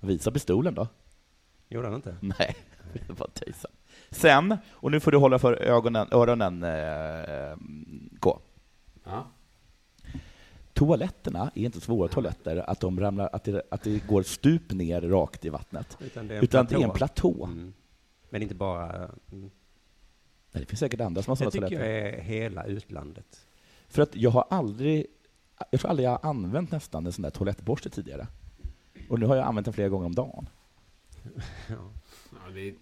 [0.00, 0.88] Visa pistolen då.
[1.68, 2.16] Gjorde han inte?
[2.20, 2.56] Nej,
[3.06, 3.70] det var taser.
[4.10, 7.56] Sen, och nu får du hålla för ögonen, öronen eh,
[8.20, 8.38] K.
[9.04, 9.26] Ja.
[10.72, 15.00] Toaletterna är inte svåra toaletter, att, de ramlar, att, det, att det går stup ner
[15.00, 15.96] rakt i vattnet.
[16.00, 16.78] Utan det är en Utan platå.
[16.78, 17.44] det är en platå.
[17.44, 17.72] Mm.
[18.30, 18.96] Men inte bara...
[19.32, 19.50] Mm.
[20.52, 22.04] Nej, det finns säkert andra som har Det sådana tycker toaletter.
[22.06, 23.46] jag är hela utlandet.
[23.88, 25.06] För att jag har aldrig,
[25.70, 28.26] jag tror aldrig jag har använt nästan en sån där toalettborste tidigare.
[29.08, 30.48] Och nu har jag använt den flera gånger om dagen.
[31.68, 31.92] Ja.
[32.30, 32.74] Ja, det är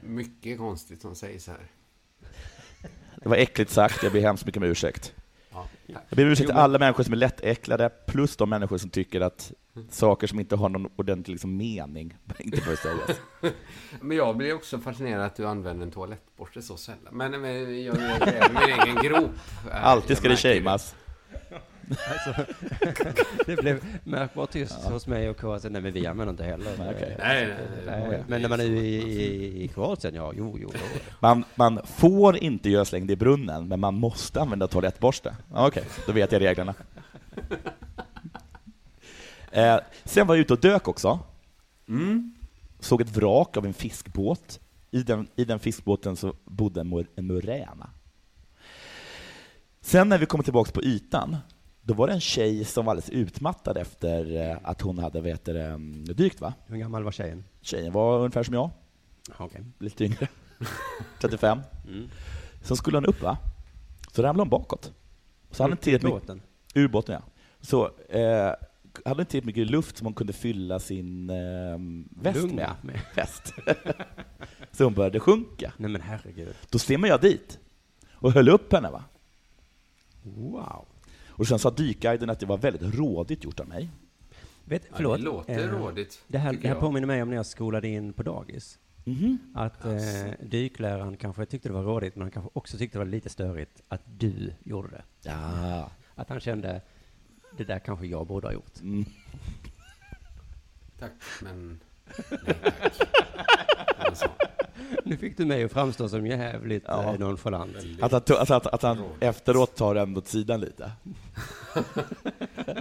[0.00, 1.66] mycket konstigt som sägs här.
[3.16, 5.14] Det var äckligt sagt, jag ber hemskt mycket om ursäkt.
[5.50, 5.68] Ja.
[5.86, 9.20] Jag ber om ursäkt till alla människor som är lättäcklade, plus de människor som tycker
[9.20, 9.52] att
[9.90, 13.20] saker som inte har någon ordentlig liksom, mening inte bör sägas.
[14.00, 17.16] Men jag blir också fascinerad att du använder en toalettborste så sällan.
[17.16, 19.30] Men, men jag gräver min egen grop.
[19.72, 20.94] Alltid ska det shameas.
[22.08, 22.44] Alltså,
[23.46, 25.58] det blev märkbart tyst hos mig och K.
[25.62, 26.72] Nej, men vi använder inte heller.
[26.78, 27.16] Nej, okej.
[27.18, 28.08] Nej, nej, nej.
[28.08, 30.70] Nej, Men när man är i, i, i Kroatien, ja, jo, jo.
[30.72, 30.78] Då.
[31.20, 35.36] Man, man får inte göra slängd i brunnen, men man måste använda toalettborste.
[35.52, 36.74] Ja, Okej, då vet jag reglerna.
[39.54, 41.18] Eh, sen var jag ute och dök också.
[41.88, 42.34] Mm.
[42.80, 44.60] Såg ett vrak av en fiskbåt.
[44.90, 47.90] I den, I den fiskbåten så bodde en, mur, en muräna.
[49.80, 51.36] Sen när vi kommer tillbaka på ytan
[51.82, 55.44] Då var det en tjej som var alldeles utmattad efter eh, att hon hade vet
[55.44, 56.40] det, mm, dykt.
[56.40, 56.54] Va?
[56.66, 57.44] Hur gammal var tjejen?
[57.60, 58.70] Tjejen var ungefär som jag,
[59.38, 59.64] Okej.
[59.78, 60.28] lite yngre.
[61.20, 61.60] 35.
[61.88, 62.08] Mm.
[62.62, 63.38] Sen skulle hon upp, va?
[64.12, 64.92] så ramlade hon bakåt.
[65.50, 66.42] Så hade inte Båten.
[66.74, 67.22] ur båten, ja.
[67.60, 68.56] Så eh, hade
[69.04, 71.78] hon inte tillräckligt mycket luft som hon kunde fylla sin eh,
[72.22, 72.76] väst Lunga med.
[72.82, 73.00] med.
[73.16, 73.54] Väst.
[74.72, 75.72] så hon började sjunka.
[75.76, 76.54] Nej men herregud.
[76.70, 77.58] Då svimmade jag dit
[78.12, 78.90] och höll upp henne.
[78.90, 79.04] Va?
[80.22, 80.86] Wow.
[81.32, 83.88] Och sen sa dykguiden att det var väldigt rådigt gjort av mig.
[84.64, 85.18] Vet, Ja, förlåt.
[85.18, 86.22] det låter eh, rådigt.
[86.28, 88.78] Det här, det här påminner mig om när jag skolade in på dagis.
[89.04, 89.38] Mhm.
[89.54, 89.92] Att eh,
[90.40, 93.82] dykläraren kanske tyckte det var rådigt, men han kanske också tyckte det var lite störigt
[93.88, 95.02] att du gjorde det.
[95.22, 95.90] Ja.
[96.14, 96.80] Att han kände,
[97.56, 98.80] det där kanske jag borde ha gjort.
[98.80, 99.04] Mm.
[100.98, 101.80] Tack, men...
[102.46, 102.54] Nej,
[104.20, 104.30] tack.
[105.04, 107.02] Nu fick du mig att framstå som jävligt Ja.
[107.14, 107.76] eh, nonchalant.
[108.00, 110.90] Att han, alltså att, att han efteråt tar den åt sidan lite.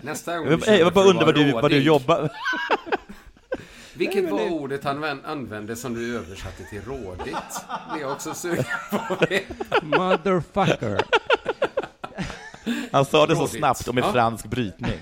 [0.01, 2.29] Nästa gång Jag, jag, bara att undrar vad du, vad du jobbar...
[3.93, 7.35] Vilket Nej, var det- ordet han vän- använde som du översatte till rådigt?
[7.93, 9.83] Det är jag också sugen på att.
[9.83, 11.01] Motherfucker!
[12.91, 14.11] Han sa det så snabbt och med Ja.
[14.11, 14.93] fransk brytning.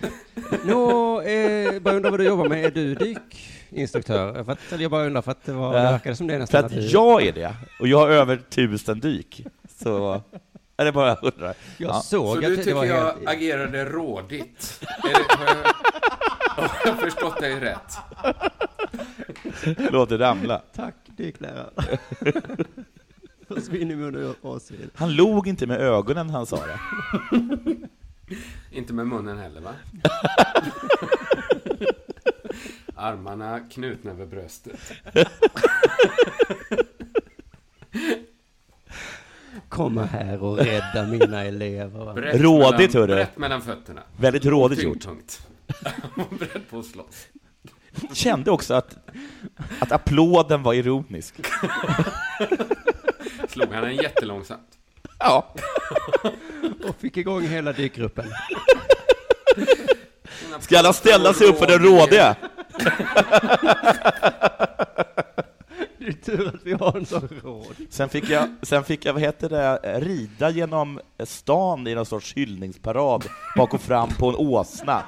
[0.66, 2.66] Nå, eh, bara undrar vad du jobbar med.
[2.66, 2.96] Är du
[3.70, 4.44] dykinstruktör?
[4.44, 5.92] För att, jag bara undrar för att det, var, det Ja.
[5.92, 6.66] verkade som det För nästan.
[6.66, 9.46] att du, jag är det, och jag har över tusen dyk.
[9.84, 10.22] Så...
[10.78, 11.54] Är det bara jag undrar?
[11.78, 12.02] jag Ja.
[12.02, 13.28] såg Så att du det tycker var jag helt...
[13.28, 14.82] agerade rådigt?
[15.04, 15.46] Det, har,
[16.58, 17.98] jag, har jag förstått dig rätt?
[19.92, 20.62] Låt det ramla.
[20.76, 21.70] Tack dyklärare.
[23.48, 24.90] Försvinn i mun och åsyn.
[24.96, 26.80] Han log inte med ögonen när han sa det.
[28.72, 29.74] Inte med munnen heller, va?
[33.00, 34.80] Armarna knutna över bröstet.
[39.70, 42.14] Komma här och rädda mina elever.
[42.14, 43.16] Brett Rådigt, mellan, hörru.
[43.16, 44.02] Brett mellan fötterna.
[44.18, 45.02] Väldigt rådigt gjort.
[45.02, 45.48] Tyngdpunkt.
[46.40, 47.28] Beredd på att slåss.
[48.14, 48.98] Kände också att,
[49.80, 51.36] att applåden var ironisk.
[53.50, 54.70] Slog han en jättelångsamt.
[55.20, 55.54] Ja.
[56.88, 58.26] Och fick igång hela dykgruppen.
[60.60, 62.36] Ska alla ställa sig upp för den rådiga?
[65.98, 67.76] Det är tur att vi har en sån råd.
[67.90, 72.34] Sen fick jag, sen fick jag vad heter det, rida genom stan i någon sorts
[72.34, 73.24] hyllningsparad
[73.56, 75.04] bak och fram på en åsna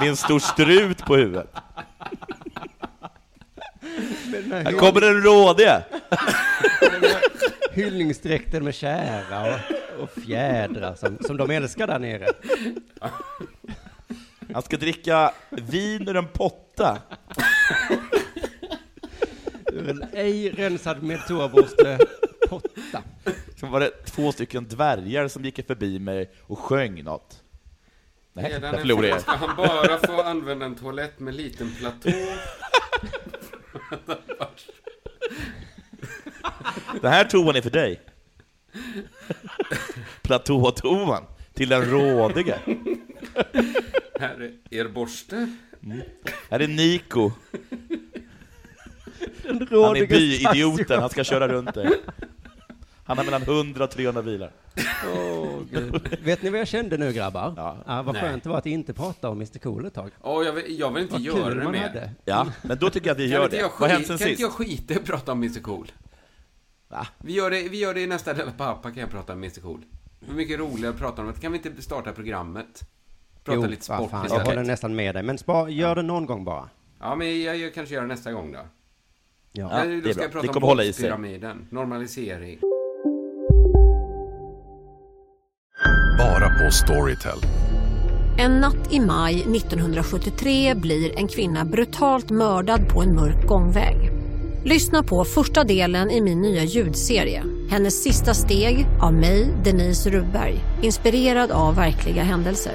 [0.00, 1.54] med en stor strut på huvudet.
[4.50, 5.84] Här kommer den rådige!
[7.72, 12.26] Hyllningsdräkten med kära och, och fjädrar som, som de älskar där nere.
[14.52, 16.98] Han ska dricka vin ur en potta.
[19.72, 21.98] Ur en ej rensad med toaborste
[22.48, 23.02] potta.
[23.60, 27.42] Så var det två stycken dvärgar som gick förbi mig och sjöng något.
[28.32, 29.20] Nej, Redan en förlorade jag.
[29.20, 32.10] Ska han bara få använda en toalett med liten platå?
[37.02, 38.00] Den här toan är för dig.
[40.22, 42.58] Platåtoan till den rådige.
[44.18, 45.48] Här är er borste.
[46.50, 47.30] Här är Niko.
[49.48, 51.90] Han är byidioten, han ska köra runt dig.
[53.04, 54.52] Han har mellan 100 och 300 bilar.
[55.70, 56.18] Gud.
[56.24, 57.54] Vet ni vad jag kände nu grabbar?
[57.56, 57.76] Ja.
[57.86, 58.22] Ah, vad Nej.
[58.22, 60.10] skönt det var att inte prata om Mr Cool ett tag.
[60.20, 62.10] Åh, jag, vill, jag vill inte Vad göra det man mer.
[62.24, 63.62] Ja, men då tycker jag att vi Kan gör det.
[63.62, 64.40] Vad har hänt skit, sen kan inte sist?
[64.40, 65.92] jag skita i att prata om Mr Cool?
[66.88, 67.06] Va?
[67.18, 69.60] Vi gör det, vi gör det i nästa Della Pappa kan jag prata om Mr
[69.60, 69.84] Cool.
[70.20, 71.40] Hur mycket roligare att prata om det.
[71.40, 72.88] Kan vi inte starta programmet?
[73.54, 75.22] Prata lite vad sport fan, jag håller nästan med dig.
[75.22, 76.68] Men spar, gör det någon gång bara.
[77.00, 78.58] Ja, men jag, jag kanske gör det nästa gång då.
[79.52, 79.68] Ja.
[79.72, 80.24] Ja, Nej, det då är ska bra.
[80.24, 81.10] jag prata Det om kommer hålla i sig.
[81.70, 82.58] Normalisering.
[86.18, 87.38] Bara på Storytel.
[88.38, 93.96] En natt i maj 1973 blir en kvinna brutalt mördad på en mörk gångväg.
[94.64, 97.42] Lyssna på första delen i min nya ljudserie.
[97.70, 100.54] Hennes sista steg av mig, Denise Rubberg.
[100.82, 102.74] Inspirerad av verkliga händelser.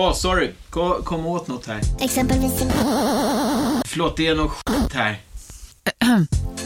[0.00, 0.50] Åh, sorry.
[0.70, 1.80] Kom, kom åt något här.
[2.00, 2.62] Exempelvis...
[3.86, 5.16] Förlåt, det är något skit här.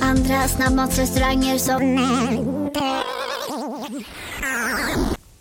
[0.01, 1.81] Andra snabbmatsrestauranger som...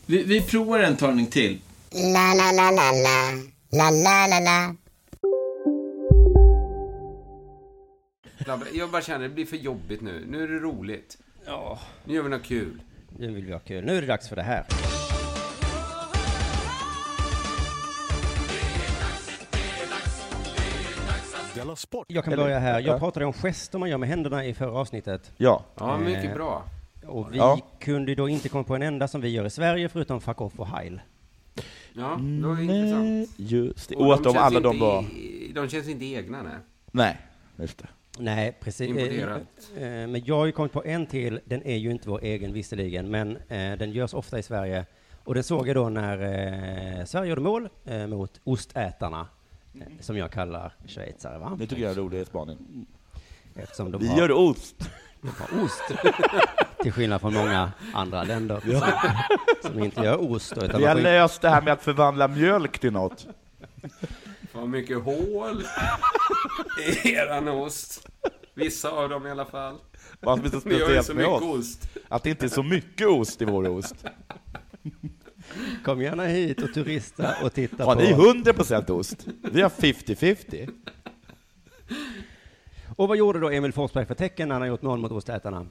[0.06, 1.62] Vi, vi provar en talning till.
[1.92, 3.32] La la la la la.
[3.72, 4.76] La la la la.
[8.74, 10.26] Jag bara känner, det blir för jobbigt nu.
[10.30, 11.18] Nu är det roligt.
[11.46, 11.80] Ja.
[12.06, 12.82] Nu gör vi något kul.
[13.18, 13.86] Nu vill vi ha kul.
[13.86, 14.66] Nu är det dags för det här.
[22.08, 22.74] Jag kan Eller- börja här.
[22.74, 22.80] Ja.
[22.80, 25.32] Jag pratade om gester man gör med händerna i förra avsnittet.
[25.38, 25.64] Ja.
[25.80, 26.64] Ja, mycket Eh, bra.
[27.08, 27.60] Och vi Ja.
[27.80, 30.60] kunde då inte komma på en enda som vi gör i Sverige förutom fuck off
[30.60, 31.02] och heil.
[31.94, 33.30] Ja, det var Nej, intressant.
[33.40, 33.96] just det.
[33.96, 35.02] Och Och att de känns alla inte de var...
[35.04, 36.54] i- De känns inte egna, nej.
[36.92, 37.18] Nej,
[37.56, 37.88] just det.
[38.20, 38.98] Nej, precis.
[38.98, 41.40] Eh, eh, Men jag har ju kommit på en till.
[41.46, 44.86] Den är ju inte vår egen visserligen, men den görs ofta i Sverige.
[45.24, 47.70] Och den såg jag då när Sverige gjorde mål
[48.08, 49.28] mot ostätarna,
[49.76, 51.38] eh, som jag kallar schweizare.
[51.40, 51.56] Va?
[51.60, 52.86] Det tycker jag är en rolig spaning.
[53.56, 54.76] Eftersom de Vi har, gör ost.
[55.22, 55.82] de har ost.
[56.84, 58.80] Till skillnad från många andra länder Ja.
[59.62, 60.54] som, som inte gör ost.
[60.58, 63.28] Utan Vi har får- löst det här med att förvandla mjölk till något.
[64.54, 65.64] Vad mycket hål
[67.04, 68.08] i eran ost.
[68.54, 69.76] Vissa av dem i alla fall.
[70.20, 71.58] Vad som är så speciellt så med mycket oss.
[71.60, 71.88] ost.
[72.10, 73.96] Att det inte är så mycket ost i vår ost.
[75.84, 78.02] Kom gärna hit och turista och titta Har på...
[78.02, 79.28] ni 100% ost?
[79.52, 80.70] Vi har 50-50.
[82.96, 85.68] Och vad gjorde då Emil Forsberg för tecken när han har gjort mål mot ostätarna?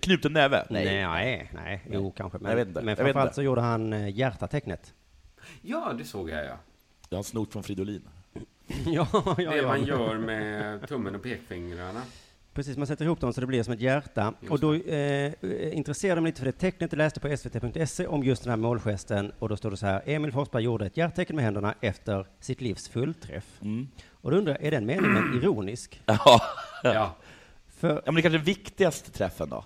[0.00, 0.66] Knuten näve?
[0.70, 2.38] Nej, nej, nej, jo kanske.
[2.38, 2.80] Men, Jag vet inte.
[2.80, 3.34] men Jag vet framförallt inte.
[3.34, 4.94] så gjorde han eh, hjärtatecknet.
[5.62, 6.56] Ja, det såg jag, ja.
[7.08, 8.02] Jag har snott från Fridolin.
[8.86, 9.66] ja, ja, Det ja.
[9.66, 12.02] man gör med tummen och pekfingrarna.
[12.54, 14.34] Precis, man sätter ihop dem så det blir som ett hjärta.
[14.40, 15.32] Just och då eh,
[15.76, 19.32] intresserade mig lite för det tecknet jag läste på svt.se om just den här målgesten.
[19.38, 22.60] Och då står det så här, Emil Forsberg gjorde ett hjärttecken med händerna efter sitt
[22.60, 23.60] livs fullträff.
[23.62, 23.88] Mm.
[24.10, 26.02] Och då undrar jag, är den meningen ironisk?
[26.06, 26.42] Ja.
[26.84, 27.16] Ja.
[27.68, 29.64] För ja, men det kanske är viktigaste träffen då?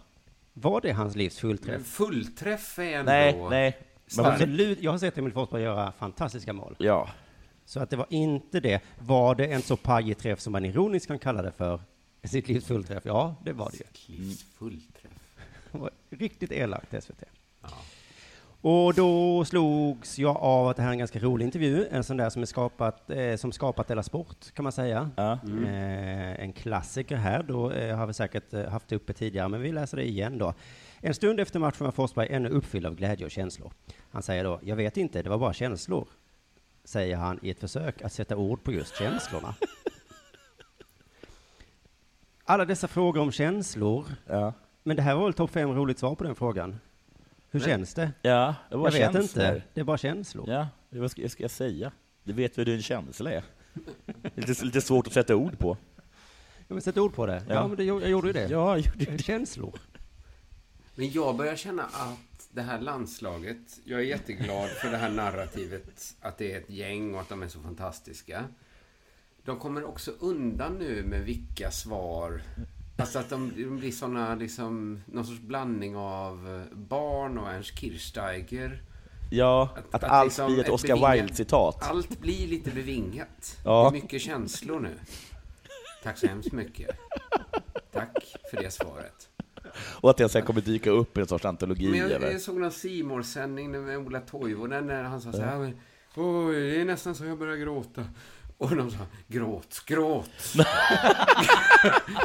[0.53, 1.77] var det hans livs fullträff?
[1.77, 3.12] Men fullträff är ändå...
[3.12, 3.79] Nej, nej.
[4.16, 6.77] Men, Absolut, jag har sett Emil Forsberg göra fantastiska mål.
[6.79, 7.09] ja.
[7.68, 8.81] Så att det var inte det.
[8.99, 11.81] Var det en så pajig träff som man ironiskt kan kalla det för?
[12.28, 13.02] Sitt livs fullträff?
[13.04, 14.16] Ja, det var det ju.
[14.16, 15.12] Livs fullträff.
[16.10, 17.24] Riktigt elakt, SVT.
[18.68, 22.16] Och då slogs jag av att det här är en ganska rolig intervju, en sån
[22.16, 25.10] där som är skapat, eh, som skapat Della Sport, kan man säga.
[25.16, 25.32] Ja.
[25.32, 29.60] Eh, en klassiker här, då eh, har vi säkert eh, haft det uppe tidigare, men
[29.60, 30.54] vi läser det igen då.
[31.00, 33.72] En stund efter matchen var Forsberg ännu uppfylld av glädje och känslor.
[34.10, 36.08] Han säger då, jag vet inte, det var bara känslor,
[36.84, 39.54] säger han i ett försök att sätta ord på just känslorna.
[42.48, 44.52] Alla dessa frågor om känslor, Ja.
[44.82, 46.70] men det här var väl topp fem roligt svar på den frågan?
[47.50, 48.12] Hur Men- känns det?
[48.22, 49.46] Ja, det var jag vet känslor.
[49.46, 49.62] inte.
[49.74, 50.50] Det är bara känslor.
[50.50, 51.92] Ja, det- vad ska, ska jag säga?
[52.24, 53.44] Du vet vad en känsla är.
[54.35, 55.76] Lite, lite svårt att sätta ord på.
[56.59, 57.42] Ja, men sätt ord på det.
[57.48, 57.68] Ja, Ja.
[57.68, 58.48] men det, jag gjorde ju det.
[58.48, 59.78] Ja, jag gjorde Det är Känslor.
[60.94, 66.14] Men jag börjar känna att det här landslaget, jag är jätteglad för det här narrativet,
[66.20, 68.44] att det är ett gäng och att de är så fantastiska.
[69.46, 72.42] De kommer också undan nu med vilka svar.
[72.98, 77.78] Alltså att de, de blir såna, liksom, någon sorts blandning av eh, barn och Ernst
[77.78, 78.82] Kirchsteiger.
[79.30, 81.78] Ja, att, att allt liksom blir ett ett Oscar Wilde-citat.
[81.80, 83.59] Allt blir lite bevingat.
[83.64, 83.82] Ja.
[83.82, 84.94] Det är mycket känslor nu.
[86.02, 86.96] Tack så hemskt mycket.
[87.92, 89.28] Tack för det svaret.
[89.78, 91.90] Och att det sen kommer dyka upp i en sorts antologi.
[91.90, 95.74] Men jag, jag såg någon C sändning med Ola Toivonen när han sa så här.
[96.14, 98.04] Oj, det är nästan så jag börjar gråta.
[98.58, 100.30] Och de sa, gråt, gråt.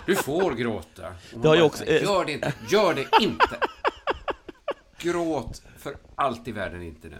[0.05, 1.01] du får gråta.
[1.01, 3.57] Det har bara, också- så här, Gör det inte, gör det inte.
[4.99, 7.17] Gråt för allt i världen inte nu.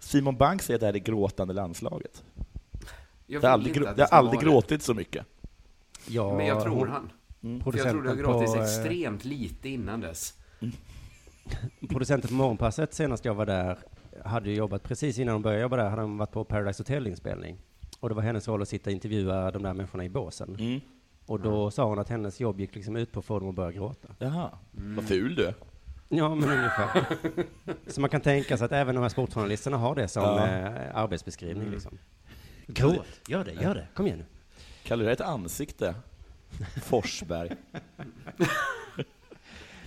[0.00, 2.22] Simon Bank säger att det här är det gråtande landslaget.
[3.26, 5.26] Jag Det har aldrig, grå- ska aldrig gråtit så mycket.
[6.06, 7.12] Ja, Men jag tror han.
[7.42, 7.60] Mm.
[7.64, 10.34] För jag tror det har gråtits på, eh, extremt lite innan dess.
[11.88, 13.78] Producenten på Morgonpasset senast jag var där
[14.24, 17.58] hade jobbat precis innan hon började jobba där hade hon varit på Paradise Hotel-inspelning.
[18.04, 20.56] Och det var hennes roll att sitta och intervjua de där människorna i båsen.
[20.60, 20.80] Mm.
[21.26, 23.54] Och då sa hon att hennes jobb gick liksom ut på att få dem att
[23.54, 24.08] börja gråta.
[24.18, 25.54] Jaha, vad ful du är.
[26.08, 27.04] Ja, men ungefär.
[27.86, 30.46] Så man kan tänka sig att även de här sportjournalisterna har det som Ja.
[30.46, 31.62] eh, arbetsbeskrivning.
[31.62, 31.72] Mm.
[31.74, 31.98] Liksom.
[32.66, 34.24] Gråt, gör det, gör det, kom igen nu.
[34.82, 35.94] Kallar du det ett ansikte?
[36.82, 37.48] Forsberg.
[38.36, 38.46] Det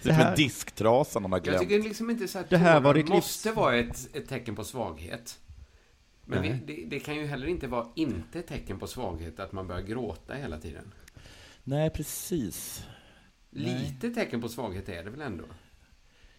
[0.03, 1.59] Det är här- som en disktrasa de har Jag glömt.
[1.59, 4.63] tycker liksom inte så att Det här var livs- måste vara ett, ett tecken på
[4.63, 5.39] svaghet.
[6.29, 6.63] Men vi, Nej.
[6.67, 10.33] det, det kan ju heller inte vara inte tecken på svaghet att man börjar gråta
[10.33, 10.93] hela tiden.
[11.63, 12.85] Nej, precis.
[13.49, 15.43] Lite tecken på svaghet är det väl ändå?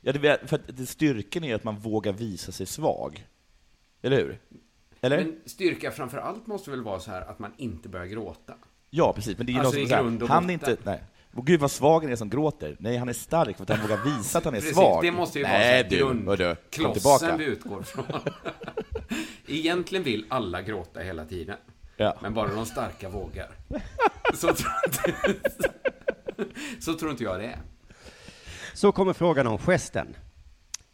[0.01, 3.27] Ja, det, för att styrkan är att man vågar visa sig svag.
[4.03, 4.39] Eller hur?
[5.01, 5.25] Eller?
[5.25, 8.55] Men styrka framför allt måste väl vara så här att man inte börjar gråta.
[8.91, 9.39] ja, precis.
[9.39, 10.77] Men det är Alltså någon som säger, han är inte...
[10.85, 11.03] Nej.
[11.35, 12.77] Och gud vad svag han är som gråter.
[12.81, 15.05] Nej, han är stark för att han vågar visa att han är Precis, svag.
[15.05, 15.85] det måste ju vara Nej
[16.83, 18.05] kom klossen vi utgår från.
[19.47, 21.57] Egentligen vill alla gråta hela tiden.
[21.97, 22.17] Ja.
[22.23, 23.49] Men bara de starka vågar.
[24.35, 25.41] Så tror, inte,
[26.81, 27.59] så tror inte jag det är.
[28.75, 30.17] Så kommer frågan om gesten.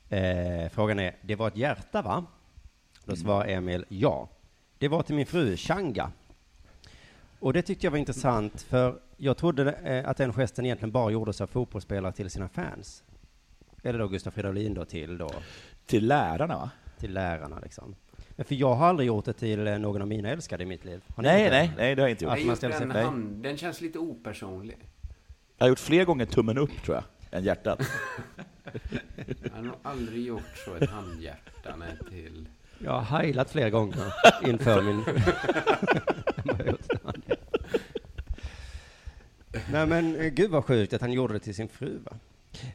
[0.09, 2.26] Eh, frågan är, det var ett hjärta va?
[3.05, 4.28] Då svarar Emil, ja.
[4.78, 6.12] Det var till min fru, Changa.
[7.45, 11.11] Och det tyckte jag var intressant, för jag trodde eh, att den gesten egentligen bara
[11.11, 13.05] gjordes av fotbollsspelare till sina fans.
[13.82, 15.30] Eller då Gustaf Fridolin då till då?
[15.86, 16.70] Till lärarna va?
[16.99, 17.95] Till lärarna liksom.
[18.30, 20.84] Men för jag har aldrig gjort det till eh, någon av mina älskade i mitt
[20.84, 21.03] liv.
[21.16, 22.38] Nej, nej, nej, det har jag inte gjort.
[22.38, 24.78] Jag gjort sig den, hand, den känns lite opersonlig.
[25.57, 27.80] Jag har gjort fler gånger tummen upp tror jag, än hjärtat.
[29.42, 32.49] Jag har nog aldrig gjort så ett handhjärta nej, till...
[32.78, 34.14] Jag har heilat flera gånger
[34.45, 35.05] inför min...
[39.72, 42.16] Nej men eh, gud vad sjukt att han gjorde det till sin fru va?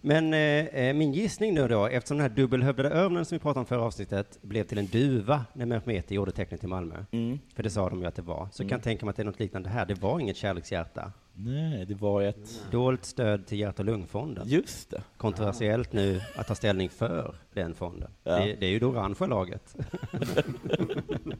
[0.01, 3.59] Men eh, eh, min gissning nu då, eftersom den här dubbelhövdade örnen som vi pratade
[3.59, 7.39] om förra avsnittet blev till en duva när Mehmeti gjorde tecknet till Malmö, Mm.
[7.55, 8.69] för det sa de ju att det var, så Mm.
[8.69, 9.85] kan jag tänka mig att det är något liknande här.
[9.85, 11.11] Det var inget kärlekshjärta.
[11.33, 12.61] Nej, det var ett...
[12.71, 14.47] Dolt stöd till hjärt och lungfonden.
[14.47, 15.01] Just det.
[15.17, 18.11] Kontroversiellt nu att ta ställning för den fonden.
[18.23, 18.31] Ja.
[18.45, 19.75] Det, det är ju det orangea laget.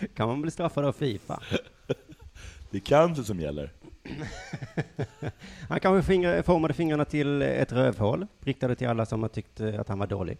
[0.14, 1.42] kan man bli straffad av Fifa?
[2.70, 3.72] Det är cancer som gäller.
[5.68, 9.80] Han kanske finger, formade fingrarna till ett rövhål, riktade till alla som har tyckt eh,
[9.80, 10.38] att han var dålig.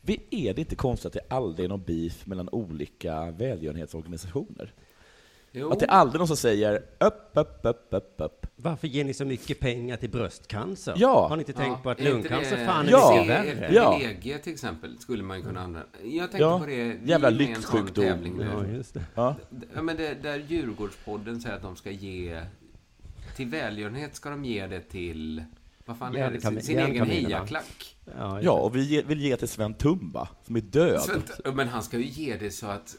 [0.00, 4.72] Vi- Är det inte konstigt att det aldrig är någon beef mellan olika välgörenhetsorganisationer?
[5.56, 5.70] Jo.
[5.72, 8.46] Att det aldrig är någon som säger upp, upp, upp, upp, upp.
[8.56, 10.94] Varför ger ni så mycket pengar till bröstcancer?
[10.96, 11.28] Ja.
[11.28, 13.14] Har ni inte tänkt på att lungcancer det- fan är Ja.
[13.16, 13.28] mycket
[13.60, 13.74] värre?
[13.74, 13.96] Ja.
[13.98, 15.88] privilegie till exempel skulle man ju kunna använda.
[16.02, 16.84] Jag tänkte Ja, på det.
[16.84, 18.40] vi jävla lyxsjukdom.
[18.40, 19.04] Ja, just det.
[19.14, 19.36] Ja.
[19.74, 22.40] Ja, men det, där Djurgårdspodden säger att de ska ge...
[23.36, 25.44] Till välgörenhet ska de ge det till...
[25.86, 26.40] Vad fan är det?
[26.40, 27.96] Sin, sin egen hejaklack.
[28.18, 31.00] Ja, Ja, och vi ge- vill ge till Sven Tumba, som är död.
[31.44, 32.96] Att, men han ska ju ge det så att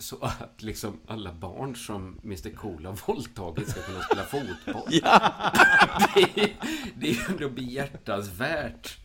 [0.00, 4.88] så att liksom alla barn som Mr Cool har våldtagit ska kunna spela fotboll.
[5.02, 5.32] Ja.
[6.14, 6.56] det, är,
[6.94, 8.98] det är ju ändå behjärtansvärt.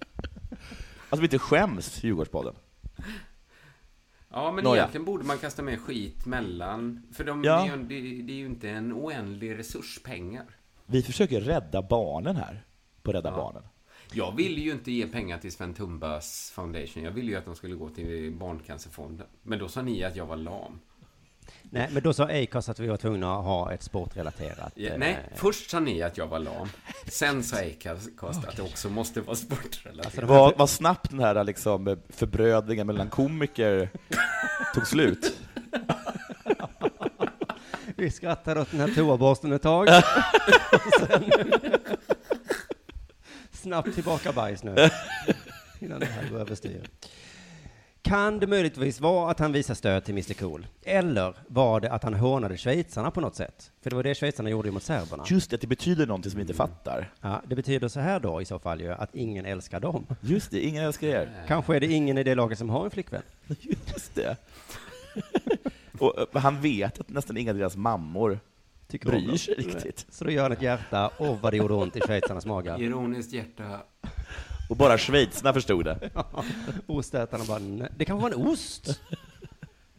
[1.09, 2.55] Alltså vi inte skäms, Djurgårdspodden.
[4.29, 4.75] Ja, men Nåja.
[4.81, 7.03] egentligen borde man kasta med skit mellan...
[7.13, 7.57] För de, Ja.
[7.65, 10.45] det, är ju, det, det är ju inte en oändlig resurs pengar.
[10.85, 12.65] Vi försöker rädda barnen här,
[13.03, 13.35] på Rädda Ja.
[13.35, 13.63] Barnen.
[14.16, 17.03] Jag ville ju inte ge pengar till Sven Tumbas Foundation.
[17.03, 19.28] Jag ville ju att de skulle gå till Barncancerfonden.
[19.43, 20.80] Men då sa ni att jag var lam.
[21.61, 24.74] Nej, men då sa Acast att vi var tvungna att ha ett sportrelaterat.
[24.76, 26.68] Ja, eh, nej, först sa ni att jag var lam.
[27.07, 30.30] Sen sa Acast att det också måste vara Alltså, sportrelaterat.
[30.30, 33.89] Vad, vad snabbt den här liksom, förbrödringen mellan komiker
[34.74, 35.39] tog slut.
[37.97, 39.88] Vi skrattade åt den här toaborsten ett tag.
[43.66, 44.76] Snabbt tillbaka bajs nu.
[45.80, 46.89] Innan det här går överstyr.
[48.01, 50.68] Kan det möjligtvis vara att han visar stöd till Mr Cool?
[50.84, 53.72] Eller var det att han hånade schweizarna på något sätt?
[53.82, 55.24] För det var det schweizarna gjorde mot serberna.
[55.28, 57.13] Just det, det betyder någonting som vi inte fattar.
[57.22, 60.05] Ja, det betyder så här då i så fall ju, att ingen älskar dem.
[60.22, 61.30] Just det, ingen älskar er.
[61.47, 63.22] Kanske är det ingen i det laget som har en flickvän.
[63.59, 64.38] Just det.
[65.99, 68.39] Och eh, han vet att nästan inga av deras mammor
[68.88, 70.05] Tycker bryr sig riktigt.
[70.09, 72.81] Så då gör han ett hjärta, och vad det gjorde ont i schweizarnas magar.
[72.81, 73.83] Ironiskt hjärta.
[74.69, 76.09] Och bara schweizarna förstod det.
[76.15, 76.43] Ja,
[76.88, 77.89] Ostätarna bara, nej.
[77.97, 79.01] det kanske var en ost?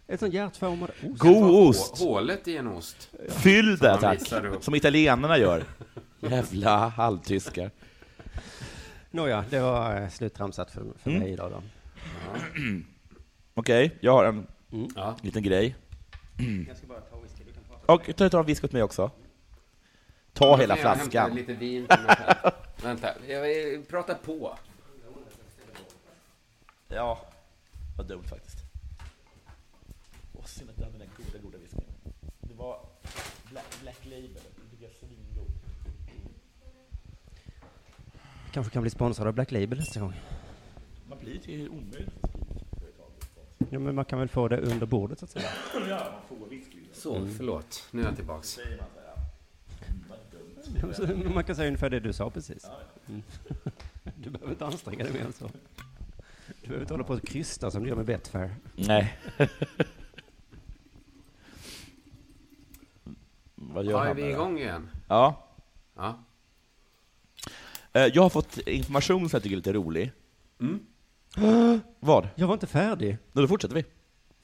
[0.09, 1.19] Ett sånt hjärtformad ost?
[1.19, 1.99] God ost!
[1.99, 3.11] Hålet i en ost.
[3.29, 4.21] Fyll det tack!
[4.61, 5.65] Som italienarna gör.
[6.21, 7.71] Jävla halvtyskar.
[9.11, 11.23] Nåja, det var eh, sluttramsat för, för Mm.
[11.23, 11.63] mig idag då.
[13.55, 14.47] Okej, jag har en
[14.97, 15.17] Ja.
[15.23, 15.77] liten grej.
[16.69, 17.43] Jag ska bara ta whisky.
[17.87, 19.11] Och ta, whisky åt mig också.
[20.33, 21.35] Ta hela Jag hämtar flaskan.
[21.35, 21.87] lite vin.
[22.83, 24.59] Vänta, jag pratar på.
[26.89, 27.21] Ja,
[27.97, 28.59] vad dumt faktiskt.
[30.33, 31.85] Åh, synd att jag hade den goda, goda whiskyn.
[32.41, 32.81] Det var
[33.51, 34.31] Black, Black Label,
[34.81, 35.51] jag är svingod.
[38.53, 40.13] Kanske kan bli sponsrad av Black Label nästa gång.
[41.09, 42.15] Man blir till omöjligt
[43.71, 45.49] Ja, men man kan väl få det under bordet så att säga.
[45.89, 46.76] Ja, man får whisky.
[47.07, 47.89] Så, förlåt.
[47.91, 48.59] Nu är jag tillbaks.
[51.35, 52.67] Man kan säga ungefär det du sa precis.
[53.09, 53.23] Mm.
[54.17, 55.51] Du behöver inte anstränga dig mer än så.
[56.47, 58.55] Du behöver inte hålla på och krysta som du gör med Betfair.
[58.77, 59.19] Nej.
[63.55, 64.89] Vad gör är vi igång igen?
[65.09, 65.49] Ja.
[65.97, 66.19] Ja.
[67.93, 70.13] Eh, Jag har fått information som jag tycker är lite rolig.
[70.61, 70.87] Mm.
[72.01, 72.29] Vad?
[72.35, 73.19] Jag var inte färdig.
[73.33, 73.85] Då fortsätter vi.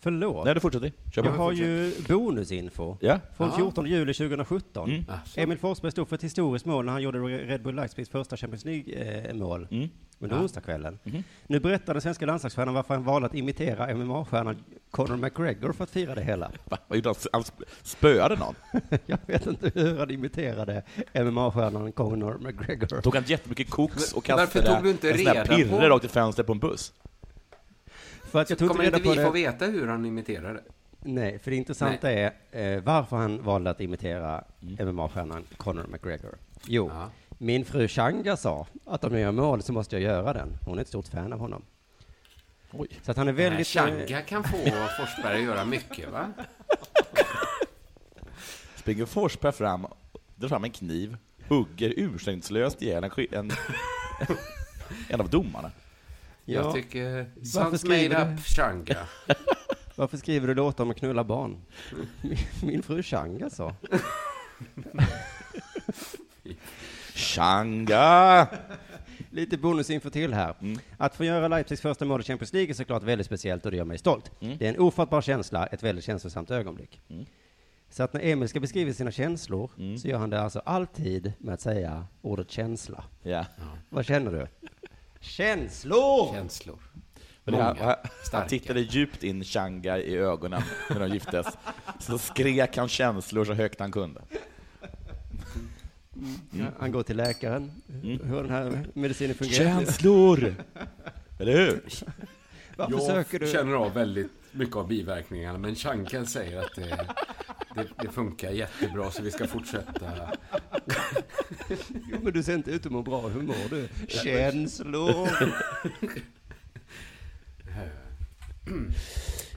[0.03, 0.44] Förlåt.
[0.44, 0.92] Nej, du fortsätter.
[1.14, 2.96] Kör jag har ju bonusinfo.
[3.00, 3.18] Ja.
[3.36, 3.57] Från Ja.
[3.57, 4.90] 14 juli 2017.
[4.90, 5.05] Mm.
[5.36, 8.64] Emil Forsberg stod för ett historiskt mål när han gjorde Red Bull Leipzigs första Champions
[8.64, 9.88] League-mål Mm.
[10.18, 10.42] under Ja.
[10.42, 10.98] onsdagskvällen.
[11.05, 11.22] Mhm.
[11.46, 14.57] Nu berättar den svenska landslagsstjärnan varför han valde att imitera MMA-stjärnan
[14.90, 16.50] Conor McGregor för att fira det hela.
[16.64, 16.78] Va?
[16.88, 17.14] Vad gjorde han?
[17.32, 18.55] Han sp- spöade någon?
[19.07, 20.82] jag vet inte hur han imiterade
[21.14, 23.00] MMA-stjärnan Conor McGregor.
[23.00, 26.05] Tog han jättemycket koks och varför kastade tog du inte en sån där pirre rakt
[26.05, 26.92] i fönstret på en buss?
[28.33, 29.30] För att jag tog Kommer inte vi på få det.
[29.30, 30.62] veta hur han imiterade?
[31.01, 34.89] Nej, för det intressanta är eh, varför han valde att imitera Mm.
[34.97, 36.39] MMA-stjärnan Conor McGregor.
[36.66, 36.91] Jo,
[37.39, 40.49] min fru Changa sa att om jag gör mål så måste jag göra den.
[40.66, 41.62] Hon är ett stort fan av honom.
[42.70, 42.89] Oj.
[43.03, 43.66] Så att han är väldigt...
[43.66, 44.57] Changa kan få
[44.99, 46.33] Forsberg att göra mycket, va?
[48.76, 49.87] Springer Forsberg fram,
[50.35, 51.16] drar fram en kniv,
[51.49, 53.51] hugger ursäktslöst ihjäl en, en,
[55.09, 55.70] en av domarna.
[56.45, 57.14] Jag tycker...
[57.34, 58.97] Varför Sounds skriver made du- up, Changa.
[59.97, 61.57] Varför skriver du låtar om att knulla barn?
[62.22, 63.74] Min, min fru Changa sa.
[67.14, 68.47] Changa!
[69.30, 70.55] Lite bonusinfo till här.
[70.97, 73.76] Att få göra Leipzigs första mål i Champions League är såklart väldigt speciellt och det
[73.76, 74.30] gör mig stolt.
[74.40, 77.01] Det är en ofattbar känsla, ett väldigt känslosamt ögonblick.
[77.90, 81.55] Så att när Emil ska beskriva sina känslor så gör han det alltså alltid med
[81.55, 83.05] att säga ordet känsla.
[83.22, 83.45] Ja.
[83.88, 84.61] Vad känner du?
[85.23, 86.35] Känslor!
[86.35, 86.79] Känslor.
[87.45, 87.77] Men det, han,
[88.33, 88.49] Många.
[88.49, 91.47] tittade djupt in Changa i ögonen när de giftes.
[92.01, 94.23] Så skrek han känslor så högt han kunde.
[96.51, 97.70] Ja, Han går till läkaren.
[98.03, 99.64] Hur den här medicinen fungerar.
[99.64, 100.55] Känslor!
[101.39, 101.83] Eller hur?
[102.77, 103.47] Varför jag söker du?
[103.47, 107.07] känner av väldigt mycket av biverkningarna, men Chanka säger att det,
[107.75, 110.11] det, det funkar jättebra, så vi ska fortsätta.
[112.10, 113.28] Jo, men du ser inte ut att må bra.
[113.28, 113.88] Hur mår du?
[114.08, 115.28] Känslor!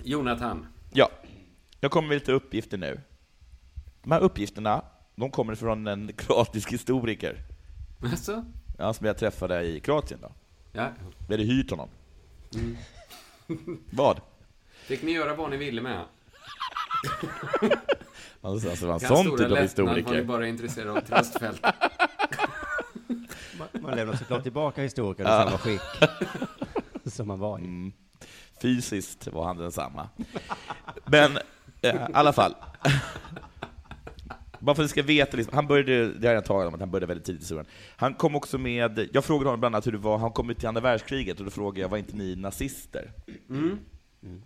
[0.03, 0.67] Jonathan.
[0.93, 1.09] Ja,
[1.79, 3.01] jag kommer med lite uppgifter nu.
[4.03, 4.85] De här uppgifterna,
[5.15, 7.41] de kommer från en kroatisk historiker.
[8.03, 8.45] Alltså?
[8.77, 10.31] Ja, som jag träffade i Kroatien då.
[10.71, 10.89] Ja.
[11.27, 11.89] Vi hade hyrt honom.
[12.55, 12.77] Mm.
[13.89, 14.21] Vad?
[14.85, 16.05] Fick ni göra vad ni ville med?
[18.45, 20.03] Alltså, alltså, en sån stora typ av historiker.
[20.09, 21.61] var ni bara intresserade av tröstfält?
[23.59, 25.43] Man, man lämnar såklart tillbaka historikern i Ja.
[25.45, 25.81] samma skick
[27.13, 27.63] som man var i.
[27.63, 27.91] Mm.
[28.61, 30.09] Fysiskt var han densamma.
[31.05, 31.37] Men
[31.81, 32.55] eh, i alla fall.
[34.59, 36.79] Bara för att ni ska veta, liksom, han började, det har jag talat om, att
[36.79, 37.65] han började väldigt tidigt i historien.
[37.97, 40.59] Han kom också med, jag frågade honom bland annat hur det var, han kom ut
[40.59, 43.11] till andra världskriget, och då frågade jag, var inte ni nazister?
[43.49, 43.79] Mm.
[44.25, 44.41] Mm.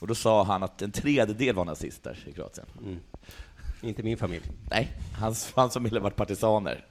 [0.00, 2.66] Och då sa han att en tredjedel var nazister i Kroatien.
[3.82, 4.44] Inte min familj.
[4.70, 6.84] Nej, hans, hans familj har varit partisaner.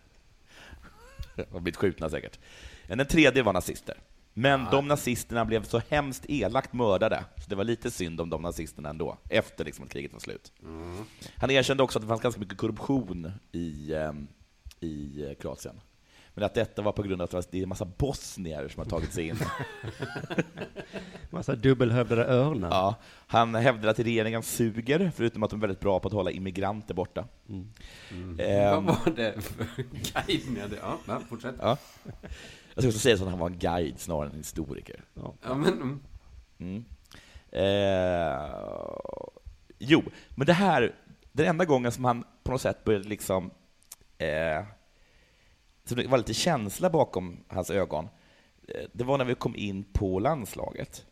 [1.52, 2.40] Och blivit skjutna säkert.
[2.88, 3.98] Men en tredjedel var nazister.
[4.34, 8.42] Men de nazisterna blev så hemskt elakt mördade, så det var lite synd om de
[8.42, 10.52] nazisterna ändå, efter liksom att kriget var slut.
[10.64, 11.06] Mm.
[11.36, 14.28] Han erkände också att det fanns ganska mycket korruption i, ehm,
[14.80, 15.82] i eh, Kroatien.
[16.40, 18.90] Men att detta var på grund av att det är en massa bosnier som har
[18.90, 19.38] tagit sig in.
[21.30, 22.70] Massa dubbelhövdade örnar.
[22.70, 22.96] Ja,
[23.28, 26.94] han hävdade att regeringen suger, förutom att de är väldigt bra på att hålla immigranter
[26.94, 27.26] borta.
[27.50, 27.70] Mm.
[28.40, 30.78] Ehm, Vad var det för guide?
[30.82, 31.56] Ja, va, fortsätt.
[31.62, 31.78] Ja.
[32.74, 35.04] Jag ska också säga så att han var en guide snarare än en historiker.
[35.14, 35.34] Ja.
[35.44, 35.74] Ja, men...
[35.74, 36.00] mm.
[36.60, 36.86] Mm.
[37.52, 38.40] Eh,
[39.80, 40.96] jo, men det här,
[41.32, 43.52] den enda gången som han på något sätt började liksom,
[44.18, 44.64] eh,
[45.90, 48.08] så det var lite känsla bakom hans ögon,
[48.68, 51.06] eh, det var när vi kom in på landslaget,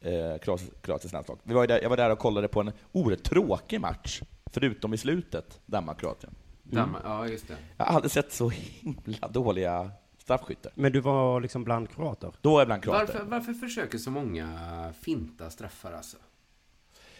[0.00, 1.38] eh, Kroat- Kroatiens landslag.
[1.42, 4.98] Vi var där, jag var där och kollade på en oerhört tråkig match, förutom i
[4.98, 6.34] slutet, Danmark-Kroatien.
[6.62, 7.56] Dammar, ja, just det.
[7.76, 10.72] Jag har aldrig sett så himla dåliga straffskyttar.
[10.74, 12.32] Men du var liksom bland kroater?
[12.40, 13.12] Då är jag bland kroater.
[13.12, 16.16] Varför, varför försöker så många finta straffar alltså?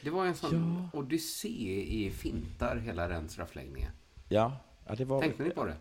[0.03, 3.91] Det var en sån odyssé i fintar, hela den straffläggningen.
[4.29, 5.21] Ja, ja det var...
[5.21, 5.77] Tänkte ni på det?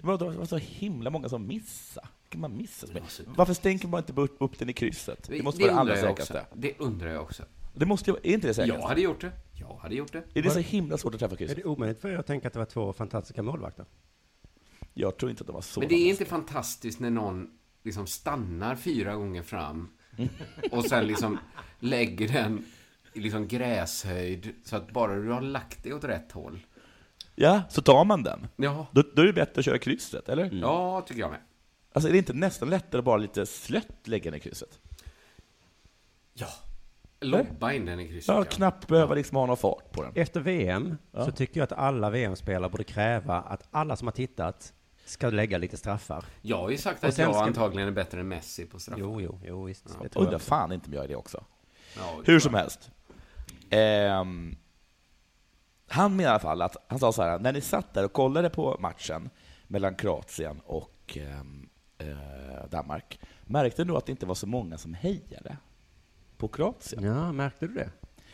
[0.00, 2.06] Det var, det var så himla många som missade.
[2.28, 2.86] Kan man missa?
[2.86, 3.10] så mycket?
[3.10, 5.28] så- Varför stänker man inte upp, upp den i krysset?
[5.28, 6.40] Det måste vara det allra säkraste.
[6.40, 6.54] också.
[6.54, 7.42] Det undrar jag också.
[7.74, 8.80] Det måste ju, är inte det säkraste?
[8.82, 9.32] Jag hade gjort det.
[9.52, 10.22] Jag hade gjort det.
[10.34, 11.56] Är det så himla svårt att träffa Är krysset?
[11.56, 13.84] det omöjligt för er att tänka att det var två fantastiska målvakter?
[14.94, 17.50] Jag tror inte att de var så Men det är inte fantastiskt när någon
[17.82, 19.88] liksom stannar fyra gånger fram
[20.70, 21.38] och sen liksom
[21.78, 22.64] lägger den
[23.14, 26.66] i liksom gräshöjd så att bara du har lagt det åt rätt håll.
[27.42, 28.48] Ja, så tar man den.
[28.56, 28.86] Ja.
[28.92, 30.50] Då, då är det bättre att köra krysset, eller?
[30.52, 31.40] Ja, tycker jag med.
[31.92, 34.78] Alltså är det inte nästan lättare att bara lite slött lägga den i krysset?
[36.34, 36.46] Ja.
[37.20, 38.34] Lobba in den i krysset.
[38.34, 40.12] Ja, knappt behöva liksom ha någon fart på den.
[40.14, 41.24] Efter VM Ja.
[41.24, 44.72] så tycker jag att alla VM-spelare borde kräva att alla som har tittat
[45.04, 46.24] ska lägga lite straffar.
[46.42, 49.00] Jag har ju sagt att jag ska- antagligen är bättre än Messi på straffar.
[49.00, 49.86] Jo, jo, jo, visst.
[50.14, 50.20] Ja.
[50.20, 51.44] Undrar fan inte om jag är det också.
[51.96, 52.90] Ja, Hur som helst.
[53.70, 54.56] Ehm,
[55.92, 58.12] han menar i alla fall att, han sa så här, när ni satt där och
[58.12, 59.30] kollade på matchen
[59.66, 61.68] mellan Kroatien och ehm,
[61.98, 65.56] eh, Danmark, märkte du att det inte var så många som hejade
[66.36, 67.04] på Kroatien?
[67.04, 67.90] Ja, märkte du det?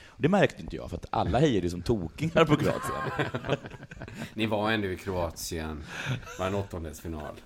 [0.07, 3.59] Och det märkte inte jag, för att alla hejade ju som tokingar på Kroatien.
[4.35, 5.85] Ni var ändå i Kroatien,
[6.39, 7.41] var en åttondelsfinal.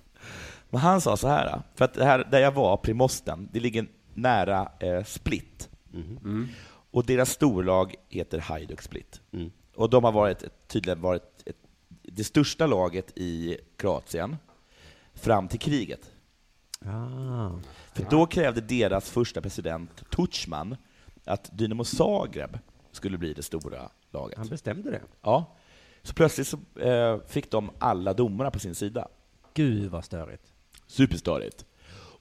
[0.71, 3.87] Men han sa så här, för att det här, där jag var, Primosten, det ligger
[4.15, 5.69] nära eh, Split.
[5.95, 6.49] Mm.
[6.91, 9.21] Och deras storlag heter Hajduk Split.
[9.33, 9.51] Mm.
[9.81, 11.57] Och de har varit, tydligen varit ett,
[12.03, 14.37] det största laget i Kroatien
[15.15, 16.13] fram till kriget.
[16.85, 17.51] Ah.
[17.93, 20.77] För då krävde deras första president, Tudjman,
[21.25, 22.59] att Dynamo Zagreb
[22.93, 24.39] skulle bli det stora laget.
[24.39, 25.03] Han bestämde det?
[25.23, 25.57] Ja.
[26.03, 29.09] Så plötsligt så, eh, fick de alla domarna på sin sida.
[29.55, 30.53] Gud vad störigt.
[30.87, 31.65] Superstörigt.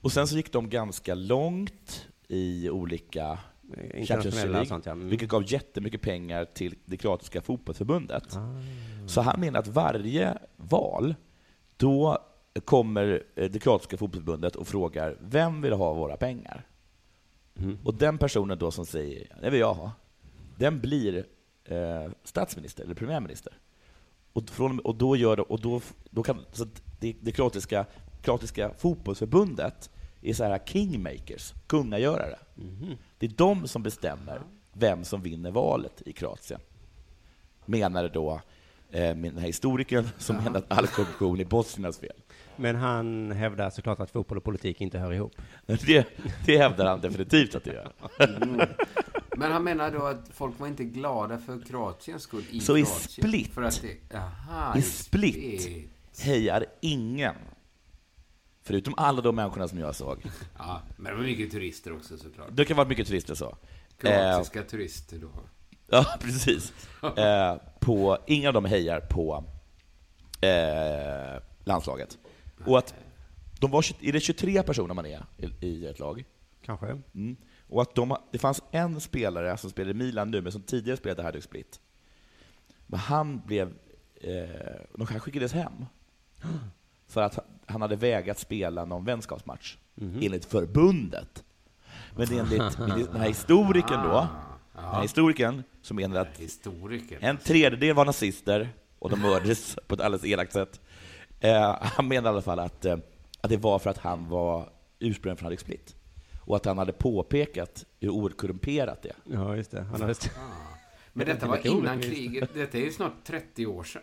[0.02, 3.40] Och sen så gick de ganska långt i olika
[3.74, 4.92] Internationella Champions League, sånt, ja.
[4.92, 5.10] Mm.
[5.10, 8.36] vilket gav jättemycket pengar till det kroatiska fotbollsförbundet.
[8.36, 8.62] Ah.
[9.08, 11.16] Så han menar att varje val,
[11.78, 12.18] då
[12.66, 16.68] kommer eh, det kroatiska fotbollsförbundet och frågar vem vill ha våra pengar?
[17.60, 17.78] Mm.
[17.84, 19.92] Och den personen då som säger det vill jag ha,
[20.58, 21.26] den blir
[21.66, 23.54] eh, statsminister eller premiärminister.
[24.34, 26.66] Och, från, och då gör det, och då, då kan, så
[27.00, 27.86] det, det kroatiska,
[28.22, 29.90] kroatiska fotbollsförbundet
[30.22, 32.36] är så här kingmakers, kungagörare.
[32.56, 32.98] Mhm.
[33.18, 34.42] Det är de som bestämmer
[34.74, 36.60] vem som vinner valet i Kroatien.
[37.66, 38.42] Menade då
[38.92, 40.44] eh, den här historikern som Jaha.
[40.46, 42.16] menar att all korruption är bosniernas fel.
[42.56, 45.34] Men han hävdar såklart att fotboll och politik inte hör ihop.
[45.66, 46.08] Det,
[46.46, 47.92] det hävdar han definitivt att det gör.
[48.20, 48.62] Mm.
[49.38, 52.84] Men han menar då att folk var inte glada för Kroatiens skull i Så i
[52.84, 53.28] Kroatien?
[53.28, 55.70] Split, För att det, aha, i Split
[56.22, 57.36] hejar ingen,
[58.70, 60.22] förutom alla de människorna som jag såg.
[60.58, 62.48] Ja, men det var mycket turister också såklart.
[62.52, 63.58] Det kan vara mycket turister så.
[63.98, 65.30] Kroatiska turister då.
[65.88, 66.74] Ja, precis.
[67.18, 69.44] Eh, på, inga av dem hejar på
[70.42, 72.18] eh, landslaget.
[72.66, 72.94] Och att
[73.60, 76.26] de var, 20 är det 23 personer man är i, i ett lag?
[76.66, 76.88] Kanske.
[77.16, 77.38] Mm.
[77.68, 80.98] Och att de, det fanns en spelare som spelade i Milan nu, men som tidigare
[80.98, 81.80] spelade Hajduk Split.
[82.88, 83.74] Men han blev...
[84.22, 85.86] Eh, de kanske skickades hem.
[87.10, 90.20] För att han hade vägrat spela någon vänskapsmatch, Mhm.
[90.22, 91.44] enligt förbundet.
[92.16, 92.78] Men enligt
[93.12, 94.28] den här historikern då,
[94.76, 96.42] den här historikern som menar att
[97.20, 100.80] en tredjedel var nazister och de mördades på ett alldeles elakt sätt.
[101.40, 102.98] Eh, han menar i alla fall att, eh,
[103.42, 105.96] att det var för att han var ursprungligen från Hajduk Split.
[106.42, 109.16] Och att han hade påpekat hur oerhört korrumperat det är.
[109.24, 109.82] Ja, just det.
[109.82, 110.14] Han hade...
[111.14, 112.54] Men Det detta var innan kriget.
[112.54, 114.02] Detta är ju snart 30 år sedan.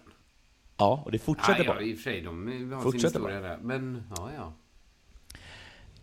[0.76, 1.80] Ja, och det fortsätter ja, bara.
[1.82, 2.20] Ja, i och för sig.
[2.20, 3.58] De har sin Fortsätter historia där.
[3.62, 4.52] Men, ja, ja.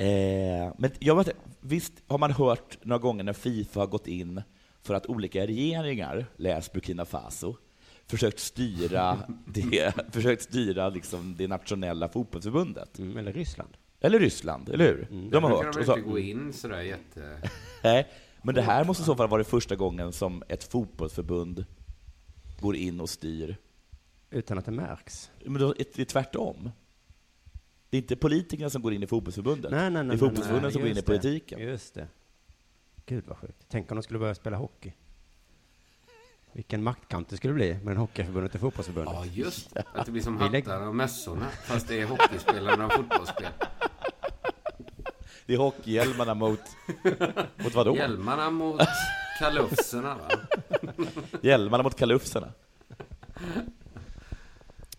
[0.05, 4.41] Eh, men jag vet, visst har man hört några gånger när Fifa har gått in
[4.81, 7.55] för att olika regeringar, läs Burkina Faso,
[8.07, 12.99] försökt styra det, försökt styra liksom det nationella fotbollsförbundet.
[12.99, 13.69] Mm, eller Ryssland.
[13.99, 15.29] Eller Ryssland, eller hur?
[15.31, 15.73] De har hört.
[15.73, 17.41] de Och så- inte gå in sådär jätte...
[17.83, 18.07] Nej,
[18.41, 21.65] men det här måste i så fall vara det första gången som ett fotbollsförbund
[22.59, 23.57] går in och styr.
[24.33, 25.31] Utan att det märks.
[25.45, 26.71] Men då, är det tvärtom.
[27.89, 29.71] Det är inte politikerna som går in i fotbollsförbundet.
[29.71, 30.03] Nej, nej, nej.
[30.03, 31.59] det är fotbollsförbunden nej, som går in i politiken.
[31.59, 32.07] Det, just det.
[33.05, 33.65] Gud vad sjukt.
[33.69, 34.91] Tänk om de skulle börja spela hockey.
[36.51, 39.13] Vilken maktkamp det skulle bli mellan Hockeyförbundet och Fotbollsförbundet.
[39.13, 39.83] Ja, just det.
[39.93, 41.49] Att det blir som hattar och mössorna.
[41.49, 43.51] Fast det är hockeyspelarna och fotbollsspel.
[45.45, 46.59] Det är hockeyhjälmarna mot...
[47.55, 47.95] mot vadå?
[47.95, 48.81] Hjälmarna mot
[49.39, 50.29] kalufserna, va?
[51.41, 52.53] Hjälmarna mot kalufserna.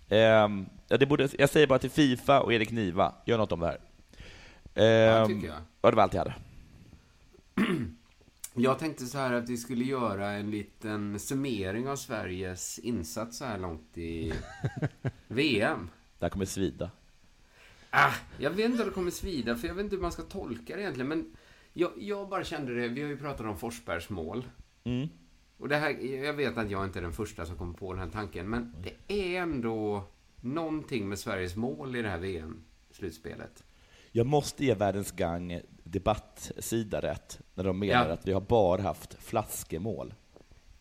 [0.08, 3.60] Ehm, ja, det borde, jag säger bara till Fifa och Erik Niva, gör något om
[3.60, 3.80] det här.
[4.74, 5.56] Ehm, tycker jag.
[5.82, 6.34] Ja, det var allt jag hade.
[8.56, 13.44] Jag tänkte så här att vi skulle göra en liten summering av Sveriges insats så
[13.44, 14.32] här långt i
[15.28, 15.90] VM.
[16.18, 16.90] Det här kommer svida.
[17.90, 20.22] Ah, jag vet inte om det kommer svida, för jag vet inte hur man ska
[20.22, 21.08] tolka det egentligen.
[21.08, 21.36] Men
[21.72, 24.44] jag, jag bara kände det, vi har ju pratat om Forsbergs mål.
[24.84, 25.08] Mm.
[25.58, 25.90] Och det här,
[26.24, 28.74] jag vet att jag inte är den första som kommer på den här tanken, men
[28.82, 30.04] det är ändå
[30.40, 33.64] någonting med Sveriges mål i det här VM-slutspelet.
[34.12, 38.12] Jag måste ge Världens Gang debattsida rätt, när de menar Ja.
[38.14, 40.14] att vi har bara haft flaskemål.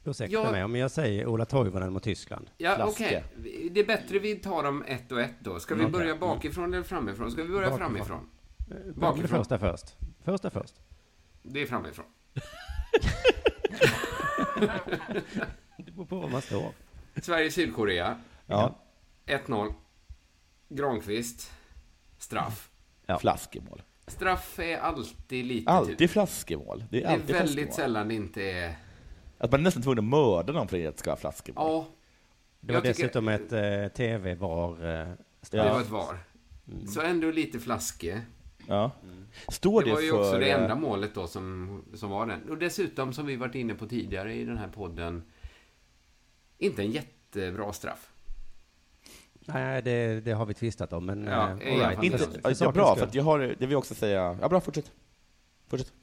[0.05, 0.51] Ursäkta Ja.
[0.51, 2.49] mig om jag säger Ola Toivonen mot Tyskland.
[2.57, 3.03] Ja, Flaska.
[3.05, 3.23] okej.
[3.71, 5.59] Det är bättre vi tar dem ett och ett då.
[5.59, 5.91] Ska vi Okej.
[5.91, 7.31] börja bakifrån eller framifrån?
[7.31, 7.87] Ska vi börja Bakifrån.
[7.93, 8.29] framifrån?
[8.57, 8.93] Bakifrån.
[8.93, 9.39] Det Bakifrån.
[9.39, 9.95] första först.
[10.23, 10.73] Första först.
[11.43, 12.05] Det är framifrån.
[15.77, 16.71] Det beror på var man står.
[17.21, 18.17] Sverige-Sydkorea.
[18.45, 18.79] Ja.
[19.25, 19.73] 1-0.
[20.69, 21.51] Granqvist.
[22.17, 22.69] Straff.
[23.05, 23.19] Ja.
[23.19, 23.81] Flaskemål.
[24.07, 25.71] Straff är alltid lite...
[25.71, 26.83] Alltid flaskemål.
[26.89, 27.73] Det är Det är alltid väldigt flaskemål.
[27.75, 28.75] sällan det inte är
[29.37, 31.63] Att man är nästan tvungen att mörda någon för att det ska vara flaskemål.
[31.67, 31.85] Ja.
[32.59, 34.71] Det var Jag tycker- dessutom ett eh, tv-var.
[34.71, 35.07] Eh,
[35.51, 36.17] Det var ett VAR.
[36.93, 38.21] Så ändå lite flaske.
[38.67, 38.91] Ja.
[39.47, 42.25] Står det det var ju för, också det eh, enda målet då som, som var
[42.25, 42.49] den.
[42.49, 45.23] Och dessutom, som vi varit inne på tidigare i den här podden,
[46.57, 48.09] inte en jättebra straff.
[49.45, 51.23] Nej, det, det har vi tvistat om, men...
[51.23, 52.03] Ja, eh, right.
[52.03, 54.37] Inte, För- för ja, bra, för att jag har, det vill jag också säga.
[54.41, 54.91] Ja, bra, fortsätt.
[55.67, 55.93] Fortsätt.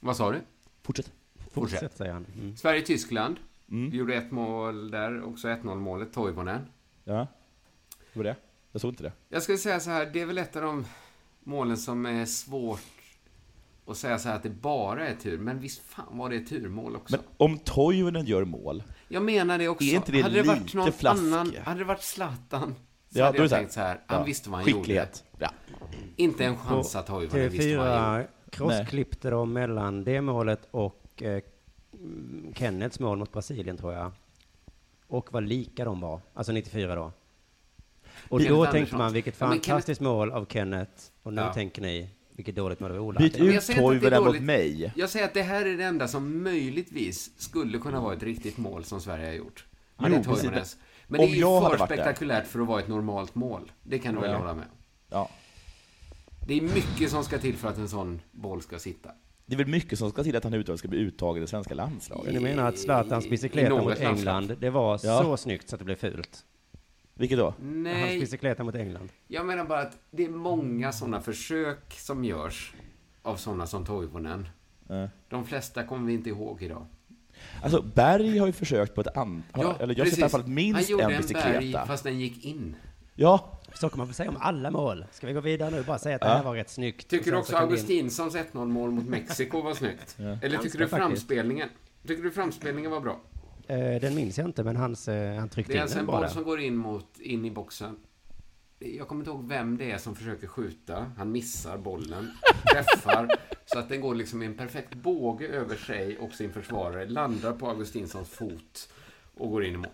[0.00, 0.40] Vad sa du?
[0.82, 1.12] Fortsätt.
[1.52, 1.80] Fortsätt.
[1.80, 2.26] Fortsätt, säger han.
[2.40, 2.56] Mm.
[2.56, 3.36] Sverige-Tyskland.
[3.70, 3.90] Mm.
[3.90, 6.60] Vi gjorde ett mål där, också 1-0 målet, Toivonen.
[7.04, 7.26] Ja.
[8.12, 8.36] Hur var det?
[8.72, 9.12] Jag såg inte det.
[9.28, 10.84] Jag skulle säga så här, det är väl ett av de
[11.46, 12.80] målen som är svårt
[13.86, 16.96] att säga så här att det bara är tur, men visst fan var det turmål
[16.96, 17.16] också.
[17.16, 19.84] Men om Toivonen gör mål, Jag menar det också.
[19.84, 21.26] Är inte det hade det varit någon flaske?
[21.26, 22.74] annan, hade det varit Zlatan,
[23.12, 24.24] så Ja, hade jag tänkt så här, han Ja.
[24.24, 25.24] visste vad han Skicklighet.
[25.32, 25.44] gjorde.
[25.44, 25.74] Ja.
[26.16, 28.24] Inte en chans att Toivonen visste vad han gjorde.
[28.24, 31.42] TV4 crossklippte de mellan det målet och eh,
[32.54, 34.12] Kennets mål mot Brasilien, tror jag.
[35.08, 36.20] Och vad lika de var.
[36.34, 37.12] Alltså 94 då.
[38.28, 38.72] Och Kenneth då Andersson.
[38.72, 40.92] tänkte man, vilket Ja, men Kenneth- fantastiskt mål av Kenneth.
[41.22, 41.52] Och nu Ja.
[41.54, 43.18] tänker ni, vilket dåligt mål av Ola.
[43.20, 44.42] Byt Men jag ut säger inte att det är Toivonen mot dåligt.
[44.42, 44.92] mig.
[44.96, 48.58] Jag säger att det här är det enda som möjligtvis skulle kunna vara ett riktigt
[48.58, 49.64] mål som Sverige har gjort.
[49.98, 50.16] Ja, Jo, det
[50.46, 50.76] är precis.
[51.08, 51.96] Men Om det är ju jag hade för varit där.
[51.96, 53.72] spektakulärt för att vara ett normalt mål.
[53.82, 54.36] Det kan du väl Ja.
[54.38, 54.64] hålla med
[55.10, 55.28] Ja.
[56.46, 59.10] Det är mycket som ska till för att en sån boll ska sitta.
[59.46, 61.74] Det är väl mycket som ska till att han ska bli uttagen i det svenska
[61.74, 62.34] landslaget.
[62.34, 64.36] Ni menar att Zlatans I bicykleta något mot landslag.
[64.36, 65.22] England, det var Ja.
[65.22, 66.44] så snyggt så att det blev fult?
[67.18, 67.44] Vilket då?
[67.44, 69.08] Hans Nej, bicykleta mot England.
[69.28, 72.72] jag menar bara att det är många sådana försök som görs
[73.22, 74.48] av sådana som Toivonen.
[74.88, 75.08] Ja.
[75.28, 76.86] De flesta kommer vi inte ihåg idag.
[77.62, 79.80] Alltså, Berg har ju försökt på ett annat...
[79.80, 81.50] eller jag har sett i alla fall Han minst gjorde en en bicykleta.
[81.50, 82.76] berg fast den gick in.
[83.14, 85.04] Ja, Så kan man väl säga om alla mål.
[85.12, 86.28] Ska vi gå vidare nu och bara säga att Ja.
[86.28, 87.08] det här var rätt snyggt?
[87.08, 90.16] Tycker du också Augustinsons 1-0 mål mot Mexiko var snyggt?
[90.18, 90.90] Eller tycker Ganska du faktiskt.
[90.90, 91.68] framspelningen?
[92.06, 93.20] Tycker du framspelningen var bra?
[93.66, 96.08] Eh, den minns jag inte, men hans, eh, han tryckte Det är in alltså den
[96.08, 97.96] en boll som går in, mot, in i boxen.
[98.78, 101.12] Jag kommer inte ihåg vem det är som försöker skjuta.
[101.16, 102.30] Han missar bollen,
[102.72, 103.28] träffar,
[103.66, 107.52] så att den går liksom i en perfekt båge över sig och sin försvarare, landar
[107.52, 108.88] på Augustinssons fot
[109.34, 109.86] och går in i mål.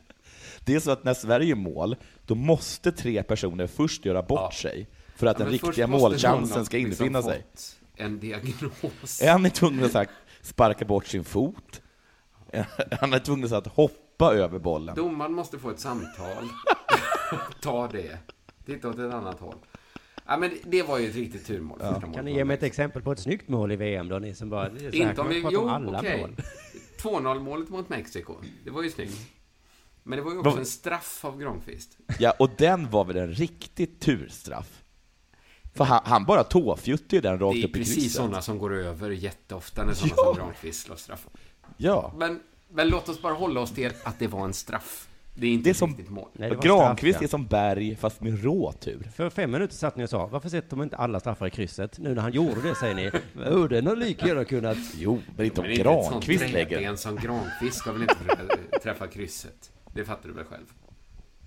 [0.64, 1.96] det är så att när Sverige gör mål,
[2.26, 4.50] då måste tre personer först göra bort Ja.
[4.70, 7.44] sig för att Ja, den riktiga målchansen ska liksom infinna fått sig.
[7.96, 9.22] En diagnos.
[9.22, 10.08] En är tvungen att
[10.42, 11.81] sparka bort sin fot,
[13.00, 14.94] han är tvungen att hoppa över bollen.
[14.94, 16.48] Domaren måste få ett samtal.
[17.60, 18.18] Ta det.
[18.66, 19.56] Titta åt ett annat håll.
[20.26, 21.78] Ja, men det, det var ju ett riktigt turmål.
[21.82, 24.18] målet Kan ni ge mig ett exempel på ett snyggt mål i VM då?
[24.18, 24.70] Ni som bara...
[24.92, 25.44] Inte om vi...
[25.50, 26.20] Jo, om alla okej.
[26.20, 26.36] mål.
[27.22, 28.34] 2-0 målet mot Mexiko.
[28.64, 29.18] Det var ju snyggt.
[30.02, 31.98] Men det var ju också en straff av Granqvist.
[32.18, 34.82] Ja, och den var väl en riktig turstraff?
[35.74, 38.12] För han, han bara tåfjutte ju den rakt Det är upp i precis krysset.
[38.12, 40.24] sådana som går över jätteofta när sådana Ja.
[40.24, 41.26] som Granqvist slår straff.
[41.82, 42.12] Ja.
[42.16, 45.08] Men, men låt oss bara hålla oss till att det var en straff.
[45.34, 46.28] Det är inte Det är som- riktigt mål.
[46.32, 49.10] Nej, Granqvist straff, är som Berg, fast med råtur.
[49.14, 51.98] För fem minuter satt ni och sa, varför sätter de inte alla straffar i krysset?
[51.98, 53.10] Nu när han gjorde det säger ni,
[53.50, 54.78] oh, den har lika gärna kunnat...
[54.98, 59.72] Jo, men inte om Granqvist lägger träben som Granqvist ska väl inte trä- träffa krysset?
[59.94, 60.64] Det fattar du väl själv?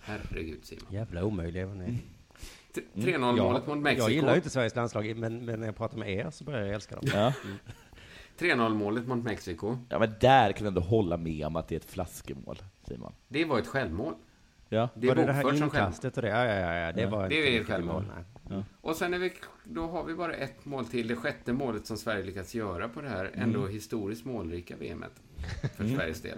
[0.01, 0.85] Herregud Simon.
[0.89, 1.97] Jävla omöjliga var ni.
[2.75, 4.03] T- 3-0 målet mot Mexiko.
[4.03, 6.61] Jag gillar ju inte Sveriges landslag, men, men när jag pratar med er så börjar
[6.65, 7.05] jag älska dem.
[7.13, 7.33] Ja.
[8.39, 9.77] 3-0 målet mot Mexiko.
[9.89, 12.57] ja, men där kan du ändå hålla med om att det är ett flaskemål,
[12.87, 13.13] Simon.
[13.27, 14.13] Det var ett självmål.
[14.69, 14.89] Ja.
[14.95, 16.29] Det är var det det här inkastet och det?
[16.29, 16.91] Ja, ja, ja, ja.
[16.91, 17.09] det Ja.
[17.09, 18.05] var Det är ett självmål.
[18.49, 18.63] nej.
[18.81, 19.33] Och sen är vi,
[19.63, 21.07] då har vi bara ett mål till.
[21.07, 25.11] Det sjätte målet som Sverige lyckats göra på det här ändå historiskt målrika VMet.
[25.75, 25.95] För Mm.
[25.95, 26.37] Sveriges del.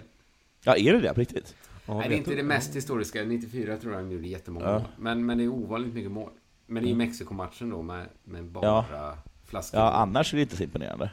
[0.64, 1.54] Ja, är det det på riktigt?
[1.86, 3.24] Ja, Nej, det är inte det mest historiska.
[3.24, 4.72] 94 tror jag han gjorde jättemånga Ja.
[4.78, 4.82] mål.
[4.98, 6.30] Men, men det är ovanligt mycket mål.
[6.66, 9.16] Men det är ju Mexikomatchen då med, med bara Ja.
[9.44, 9.80] flaskor.
[9.80, 11.10] Ja, annars är det inte så imponerande.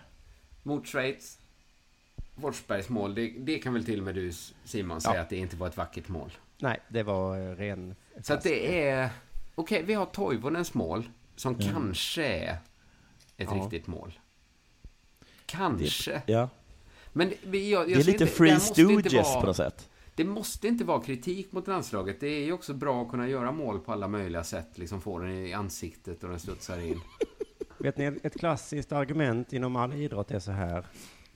[0.66, 1.38] Mot Schweiz.
[2.42, 4.32] Forsbergs mål, det, det kan väl till och med du
[4.64, 5.22] Simon säga Ja.
[5.22, 6.32] att det inte var ett vackert mål.
[6.60, 7.96] Nej, det var eh, ren...
[8.22, 9.10] Så att det är...
[9.56, 12.58] Okej, vi har Toivonens mål som kanske är
[13.38, 13.54] ett Ja.
[13.64, 14.20] riktigt mål.
[15.46, 16.22] Kanske.
[16.26, 16.50] Ja.
[17.14, 19.58] Men det, vi- jag, jag Det är lite inte- Free det Stooges vara- på något
[19.58, 19.90] sätt.
[20.16, 22.20] Det måste inte vara kritik mot landslaget.
[22.20, 24.68] Det är ju också bra att kunna göra mål på alla möjliga sätt.
[24.78, 27.02] Liksom få den i ansiktet och den studsar in.
[27.78, 30.86] Vet ni, ett klassiskt argument inom all idrott är så här.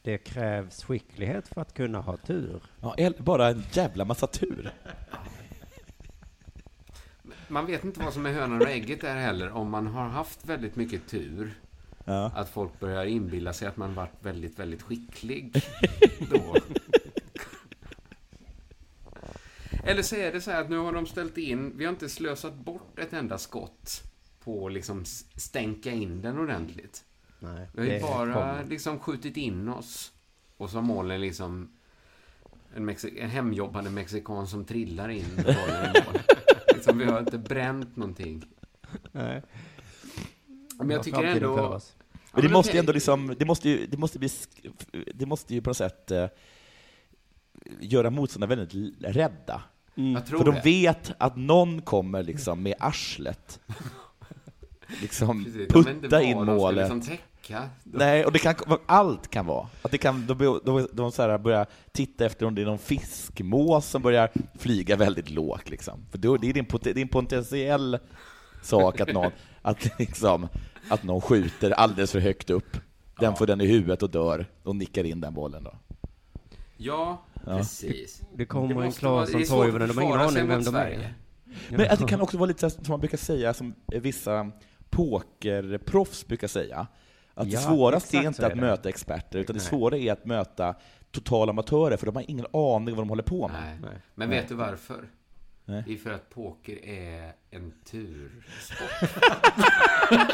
[0.01, 2.61] Det krävs skicklighet för att kunna ha tur.
[2.81, 4.71] Ja, eller bara en jävla massa tur.
[7.47, 9.51] Man vet inte vad som är hönan och ägget där heller.
[9.51, 11.53] Om man har haft väldigt mycket tur.
[12.05, 12.31] Ja.
[12.35, 15.63] Att folk börjar inbilla sig att man varit väldigt, väldigt skicklig.
[16.31, 16.55] Då.
[19.83, 22.09] Eller så är det så här att nu har de ställt in, vi har inte
[22.09, 24.03] slösat bort ett enda skott
[24.43, 27.03] på att liksom stänka in den ordentligt.
[27.39, 28.65] Nej, Vi har ju bara kommer.
[28.69, 30.11] liksom skjutit in oss.
[30.57, 31.69] Och så har målen liksom
[32.75, 36.19] En, Mexi- en hemjobbande mexikan som trillar in bollen i mål.
[36.75, 38.43] liksom, vi har inte bränt någonting.
[39.11, 39.41] Nej.
[40.77, 41.79] Men jag tycker ändå...
[42.33, 44.29] Men det måste ju ändå liksom, det måste ju, det måste bli,
[45.15, 46.27] det måste ju på något sätt eh,
[47.79, 49.61] göra motståndarna väldigt rädda.
[49.95, 53.59] Tror För de vet att någon kommer liksom med arslet,
[55.01, 56.77] liksom Precis, putta in målet.
[56.77, 57.69] liksom täcka.
[57.83, 59.67] Nej, och det kan, allt kan vara.
[59.81, 62.79] Att det kan, de, de, de, så här börjar titta efter om det är någon
[62.79, 64.29] fiskmås som börjar
[64.59, 65.69] flyga väldigt lågt.
[65.69, 66.05] Liksom.
[66.11, 67.99] För då, det, är är en potentiell
[68.61, 69.31] sak att någon,
[69.61, 70.47] att liksom,
[70.89, 72.77] att någon skjuter alldeles för högt upp.
[73.19, 75.63] Den får den i huvudet och dör och nickar in den bollen.
[75.63, 75.73] Då.
[76.77, 77.57] Ja, Ja.
[77.57, 78.21] precis.
[78.35, 81.13] Det kommer en Claesson Toivonen, de har ingen aning vem de är.
[81.69, 84.51] Men att det kan också vara lite som man brukar säga, som vissa
[84.89, 86.87] pokerproffs brukar säga, att
[87.33, 88.61] Ja, det svåraste är inte är att det.
[88.61, 89.69] möta experter, utan det Nej.
[89.69, 90.75] svåra är att möta
[91.11, 93.77] totala amatörer, för de har ingen aning vad de håller på med.
[93.81, 93.91] Nej.
[94.15, 95.09] Men vet du varför?
[95.65, 95.83] Nej.
[95.87, 99.09] Det är för att poker är en tursport.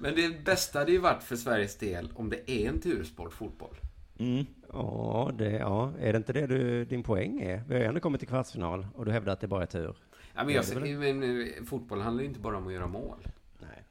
[0.00, 3.76] Men det bästa hade ju varit för Sveriges del om det är en tursport, fotboll.
[4.18, 4.46] Mm.
[4.72, 7.62] Ja, det, ja, är det inte det du, din poäng är?
[7.68, 9.96] Vi har ju ändå kommit till kvartsfinal och du hävdar att det bara är tur.
[10.36, 13.18] Ja, men jag, men, fotboll handlar ju inte bara om att göra mål.
[13.58, 13.82] Nej.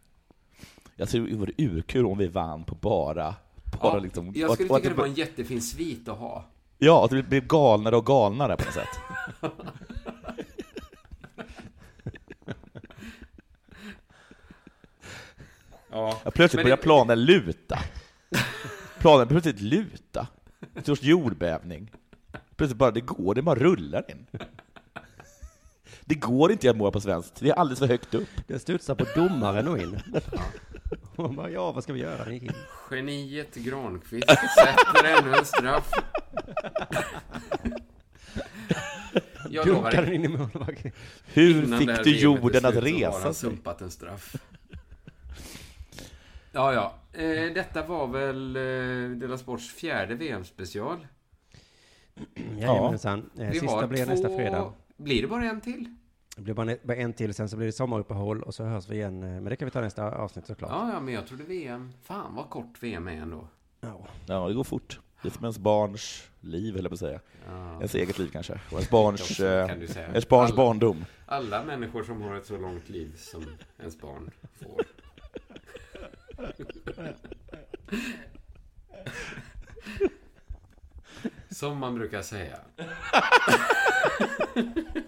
[0.96, 3.36] Jag tror det vore urkul om vi vann på bara...
[3.82, 6.46] bara Ja, liksom, jag skulle och tycka det var en jättefin svit att ha.
[6.78, 9.00] Ja, att det blir galnare och galnare på något sätt.
[15.90, 16.20] Ja.
[16.34, 17.80] Plötsligt börjar det- planen luta.
[19.00, 20.28] Planen plötsligt luta.
[20.74, 21.92] En sorts jordbävning.
[22.56, 24.26] Plötsligt bara, det går, det bara rullar in.
[26.08, 28.28] Det går inte att göra mål på svenskt, det är alldeles för högt upp.
[28.48, 30.00] Det studsar på domaren och in.
[31.16, 32.24] Man bara, ja, vad ska vi göra?
[32.26, 32.52] Den gick in.
[32.92, 35.92] Geniet Granqvist sätter ännu en straff.
[39.50, 40.92] Jag Dunkar den in i målvakten.
[41.26, 43.34] Hur Innan fick du jorden att resa sig?
[43.34, 44.36] sumpat en straff.
[46.52, 46.94] Ja, ja.
[47.22, 51.08] Eh, detta var väl eh, Dela Sports fjärde VM-special.
[52.60, 53.30] Jajamensan.
[53.40, 54.12] Eh, Vi Sista blir två...
[54.12, 54.74] nästa fredag.
[54.98, 55.96] Blir det bara en till?
[56.36, 58.90] Det blir bara en, bara en till, sen så blir det sommaruppehåll och så hörs
[58.90, 59.24] vi igen.
[59.24, 60.72] eh, Men det kan vi ta nästa avsnitt såklart.
[60.72, 61.92] Ja, ja, men jag trodde VM...
[62.04, 63.48] Fan vad kort VM är ändå.
[63.82, 64.08] Ja.
[64.28, 65.00] Ja, det går fort.
[65.22, 67.20] Det är som ens barns liv, jag på att säga.
[67.48, 67.74] Ja.
[67.74, 68.54] Ens eget liv kanske.
[68.54, 70.08] Och ens barns, eh, kan du säga.
[70.08, 71.06] ens barns Alla- barndom.
[71.26, 73.46] Alla människor som har ett så långt liv som
[73.80, 74.32] ens barn
[74.62, 74.82] får.
[81.50, 82.58] Som man brukar säga.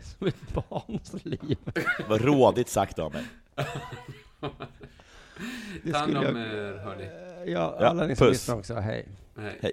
[0.00, 1.58] Som ett barns liv.
[2.08, 3.24] Vad rådigt sagt av mig.
[5.82, 7.04] Det Ta hand skulle om jag- er, hörni.
[7.52, 9.08] Ja, Ja, alla ni som lyssnar också, hej.
[9.38, 9.58] Hej.
[9.62, 9.72] Hej.